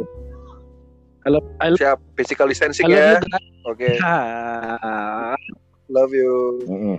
Halo, 1.24 1.38
I 1.56 1.72
love, 1.72 1.80
Siap. 1.80 1.98
Physical 2.14 2.46
distancing 2.46 2.84
ya. 2.86 3.16
Oke. 3.64 3.96
Ah. 3.98 5.32
Love 5.94 6.12
you. 6.12 6.32
Mm-mm. 6.64 6.96